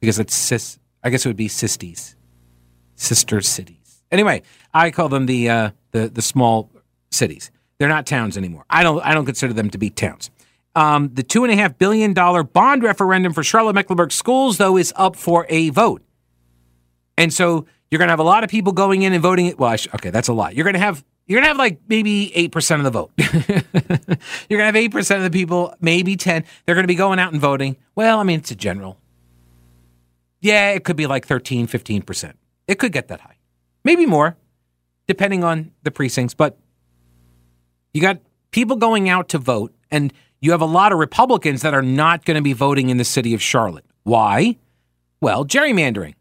because 0.00 0.18
it's 0.18 0.34
cis. 0.34 0.78
I 1.02 1.10
guess 1.10 1.24
it 1.24 1.28
would 1.28 1.36
be 1.36 1.48
sistes, 1.48 2.14
sister 2.94 3.40
cities. 3.40 4.02
Anyway, 4.10 4.42
I 4.72 4.90
call 4.90 5.08
them 5.08 5.26
the 5.26 5.48
uh, 5.48 5.70
the 5.90 6.08
the 6.08 6.22
small 6.22 6.70
cities. 7.10 7.50
They're 7.78 7.88
not 7.88 8.06
towns 8.06 8.36
anymore. 8.36 8.64
I 8.70 8.82
don't 8.82 9.00
I 9.04 9.14
don't 9.14 9.26
consider 9.26 9.52
them 9.52 9.70
to 9.70 9.78
be 9.78 9.90
towns. 9.90 10.30
Um, 10.76 11.10
the 11.14 11.24
$2.5 11.24 11.78
billion 11.78 12.12
bond 12.12 12.82
referendum 12.82 13.32
for 13.32 13.42
Charlotte 13.42 13.72
Mecklenburg 13.72 14.12
schools, 14.12 14.58
though, 14.58 14.76
is 14.76 14.92
up 14.94 15.16
for 15.16 15.46
a 15.48 15.70
vote. 15.70 16.02
And 17.16 17.32
so 17.32 17.64
you're 17.90 17.98
going 17.98 18.08
to 18.08 18.12
have 18.12 18.18
a 18.18 18.24
lot 18.24 18.44
of 18.44 18.50
people 18.50 18.72
going 18.72 19.00
in 19.00 19.14
and 19.14 19.22
voting. 19.22 19.54
Well, 19.56 19.74
sh- 19.76 19.88
okay, 19.94 20.10
that's 20.10 20.28
a 20.28 20.34
lot. 20.34 20.54
You're 20.54 20.64
going 20.64 20.74
to 20.74 20.80
have 20.80 21.02
you're 21.26 21.38
going 21.38 21.44
to 21.44 21.48
have 21.48 21.56
like 21.56 21.80
maybe 21.88 22.30
8% 22.36 22.76
of 22.76 22.84
the 22.84 22.90
vote. 22.90 23.10
you're 24.48 24.58
going 24.58 24.72
to 24.72 24.80
have 24.80 24.92
8% 24.92 25.16
of 25.16 25.22
the 25.22 25.30
people, 25.30 25.74
maybe 25.80 26.14
10. 26.14 26.44
They're 26.64 26.74
going 26.74 26.84
to 26.84 26.88
be 26.88 26.94
going 26.94 27.18
out 27.18 27.32
and 27.32 27.40
voting. 27.40 27.76
Well, 27.96 28.20
I 28.20 28.22
mean, 28.22 28.38
it's 28.38 28.52
a 28.52 28.54
general. 28.54 28.98
Yeah, 30.40 30.70
it 30.70 30.84
could 30.84 30.94
be 30.96 31.06
like 31.06 31.26
13, 31.26 31.66
15%. 31.66 32.34
It 32.68 32.78
could 32.78 32.92
get 32.92 33.08
that 33.08 33.20
high. 33.22 33.38
Maybe 33.82 34.06
more, 34.06 34.36
depending 35.08 35.42
on 35.42 35.72
the 35.82 35.90
precincts. 35.90 36.34
But 36.34 36.58
you 37.92 38.00
got 38.00 38.20
people 38.52 38.76
going 38.76 39.08
out 39.08 39.30
to 39.30 39.38
vote, 39.38 39.74
and 39.90 40.12
you 40.46 40.52
have 40.52 40.62
a 40.62 40.66
lot 40.66 40.92
of 40.92 40.98
Republicans 40.98 41.60
that 41.62 41.74
are 41.74 41.82
not 41.82 42.24
going 42.24 42.36
to 42.36 42.42
be 42.42 42.54
voting 42.54 42.88
in 42.88 42.96
the 42.96 43.04
city 43.04 43.34
of 43.34 43.42
Charlotte. 43.42 43.84
Why? 44.04 44.56
Well, 45.20 45.44
gerrymandering 45.44 46.14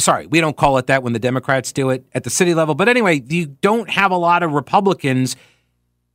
sorry, 0.00 0.26
we 0.26 0.40
don't 0.40 0.56
call 0.56 0.78
it 0.78 0.86
that 0.88 1.02
when 1.02 1.12
the 1.12 1.18
Democrats 1.18 1.72
do 1.72 1.90
it 1.90 2.04
at 2.14 2.24
the 2.24 2.30
city 2.30 2.54
level. 2.54 2.74
But 2.74 2.88
anyway, 2.88 3.22
you 3.26 3.46
don't 3.46 3.88
have 3.90 4.10
a 4.10 4.16
lot 4.16 4.42
of 4.42 4.52
Republicans 4.52 5.36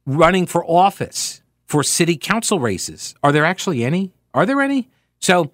running 0.06 0.45
for 0.45 0.65
office 0.65 1.41
for 1.65 1.84
city 1.84 2.17
council 2.17 2.60
races. 2.60 3.15
Are 3.23 3.32
there 3.32 3.45
actually 3.45 3.84
any? 3.84 4.12
Are 4.34 4.45
there 4.45 4.62
any? 4.62 4.89
So 5.19 5.51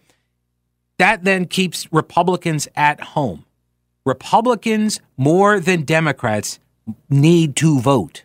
that 0.97 1.23
then 1.23 1.45
keeps 1.45 1.91
Republicans 1.91 2.67
at 2.75 2.99
home. 3.01 3.45
Republicans, 4.05 4.99
more 5.17 5.59
than 5.59 5.83
Democrats, 5.83 6.59
need 7.09 7.55
to 7.57 7.79
vote 7.79 8.23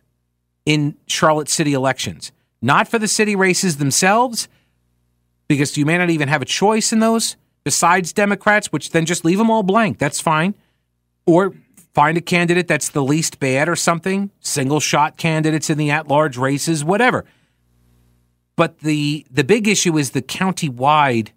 in 0.64 0.96
Charlotte 1.06 1.48
city 1.48 1.74
elections. 1.74 2.32
Not 2.66 2.88
for 2.88 2.98
the 2.98 3.06
city 3.06 3.36
races 3.36 3.76
themselves, 3.76 4.48
because 5.46 5.76
you 5.76 5.86
may 5.86 5.98
not 5.98 6.10
even 6.10 6.26
have 6.26 6.42
a 6.42 6.44
choice 6.44 6.92
in 6.92 6.98
those 6.98 7.36
besides 7.62 8.12
Democrats, 8.12 8.72
which 8.72 8.90
then 8.90 9.06
just 9.06 9.24
leave 9.24 9.38
them 9.38 9.52
all 9.52 9.62
blank. 9.62 9.98
That's 9.98 10.20
fine. 10.20 10.56
Or 11.26 11.54
find 11.94 12.18
a 12.18 12.20
candidate 12.20 12.66
that's 12.66 12.88
the 12.88 13.04
least 13.04 13.38
bad 13.38 13.68
or 13.68 13.76
something, 13.76 14.32
single 14.40 14.80
shot 14.80 15.16
candidates 15.16 15.70
in 15.70 15.78
the 15.78 15.92
at 15.92 16.08
large 16.08 16.36
races, 16.36 16.84
whatever. 16.84 17.24
But 18.56 18.80
the 18.80 19.24
the 19.30 19.44
big 19.44 19.68
issue 19.68 19.96
is 19.96 20.10
the 20.10 20.20
county-wide 20.20 21.30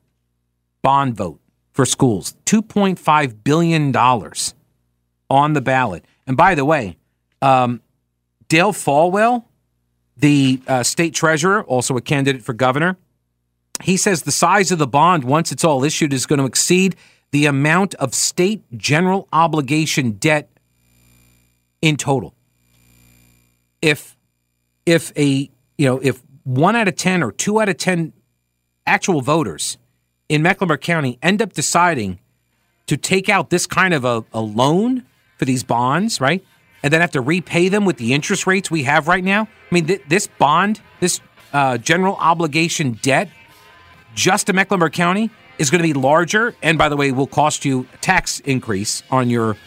bond 0.82 1.15
vote 1.15 1.39
for 1.74 1.86
schools. 1.86 2.34
2.5 2.48 3.44
billion 3.44 3.92
dollars 3.92 4.56
on 5.30 5.54
the 5.54 5.62
ballot. 5.62 6.06
And 6.26 6.36
by 6.36 6.56
the 6.56 6.65
way, 6.65 6.98
um, 7.39 7.84
Dale 8.48 8.74
Folwell, 8.74 9.46
the 10.20 10.62
uh, 10.68 10.84
state 10.84 11.14
treasurer, 11.14 11.64
also 11.64 11.96
a 11.98 12.02
candidate 12.02 12.42
for 12.42 12.54
governor, 12.54 12.98
he 13.82 13.96
says 13.98 14.24
the 14.24 14.32
size 14.32 14.72
of 14.72 14.80
the 14.80 14.88
bond, 14.88 15.24
once 15.24 15.52
it's 15.52 15.64
all 15.64 15.84
issued, 15.84 16.14
is 16.14 16.26
going 16.26 16.40
to 16.40 16.46
exceed 16.46 16.96
the 17.32 17.46
amount 17.46 17.96
of 17.96 18.14
state 18.14 18.64
general 18.78 19.28
obligation 19.32 20.12
debt 20.12 20.50
in 21.82 21.96
total. 21.96 22.34
If 23.82 24.18
if 24.86 25.18
a 25.18 25.50
you 25.78 25.86
know 25.86 26.00
if 26.00 26.22
one 26.44 26.76
out 26.76 26.88
of 26.88 26.96
ten 26.96 27.24
or 27.24 27.32
two 27.32 27.62
out 27.62 27.70
of 27.70 27.78
ten 27.78 28.12
actual 28.86 29.22
voters 29.22 29.78
in 30.28 30.42
Mecklenburg 30.42 30.82
County 30.82 31.18
end 31.22 31.42
up 31.42 31.54
deciding 31.54 32.20
to 32.88 32.98
take 32.98 33.30
out 33.30 33.52
this 33.52 33.68
kind 33.68 33.94
of 33.94 34.04
a, 34.04 34.26
a 34.34 34.42
loan 34.42 35.06
for 35.38 35.46
these 35.46 35.64
bonds, 35.64 36.20
right? 36.20 36.44
And 36.82 36.94
then 36.94 37.02
have 37.02 37.12
to 37.12 37.22
repay 37.22 37.68
them 37.68 37.86
with 37.86 37.98
the 37.98 38.13
interest 38.13 38.48
rates 38.48 38.72
we 38.72 38.84
have 38.84 39.08
right 39.08 39.24
now. 39.24 39.44
I 39.44 39.74
mean, 39.74 39.88
th- 39.88 40.02
this 40.08 40.28
bond, 40.28 40.82
this 41.02 41.20
uh, 41.52 41.78
general 41.78 42.15
obligation 42.15 42.94
debt 43.02 43.30
just 44.15 44.48
to 44.48 44.54
Mecklenburg 44.54 44.94
County 44.94 45.30
is 45.58 45.70
going 45.70 45.82
to 45.82 45.88
be 45.88 45.94
larger, 45.94 46.56
and 46.63 46.78
by 46.78 46.89
the 46.89 46.96
way, 46.96 47.12
will 47.12 47.28
cost 47.28 47.65
you 47.65 47.86
a 47.94 47.98
tax 47.98 48.39
increase 48.42 49.04
on 49.12 49.30
your 49.30 49.58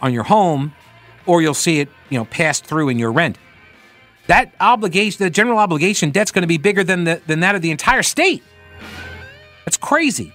on 0.00 0.12
your 0.12 0.24
home, 0.24 0.74
or 1.26 1.42
you'll 1.42 1.54
see 1.54 1.80
it 1.80 1.88
you 2.08 2.18
know 2.18 2.24
passed 2.24 2.64
through 2.64 2.88
in 2.88 2.98
your 2.98 3.12
rent. 3.12 3.38
That 4.26 4.52
obligation, 4.58 5.22
the 5.22 5.30
general 5.30 5.58
obligation 5.58 6.10
debt's 6.10 6.32
going 6.32 6.42
to 6.42 6.48
be 6.48 6.58
bigger 6.58 6.82
than 6.82 7.04
the, 7.04 7.20
than 7.26 7.40
that 7.40 7.54
of 7.54 7.62
the 7.62 7.70
entire 7.70 8.02
state. 8.02 8.42
That's 9.64 9.76
crazy. 9.76 10.32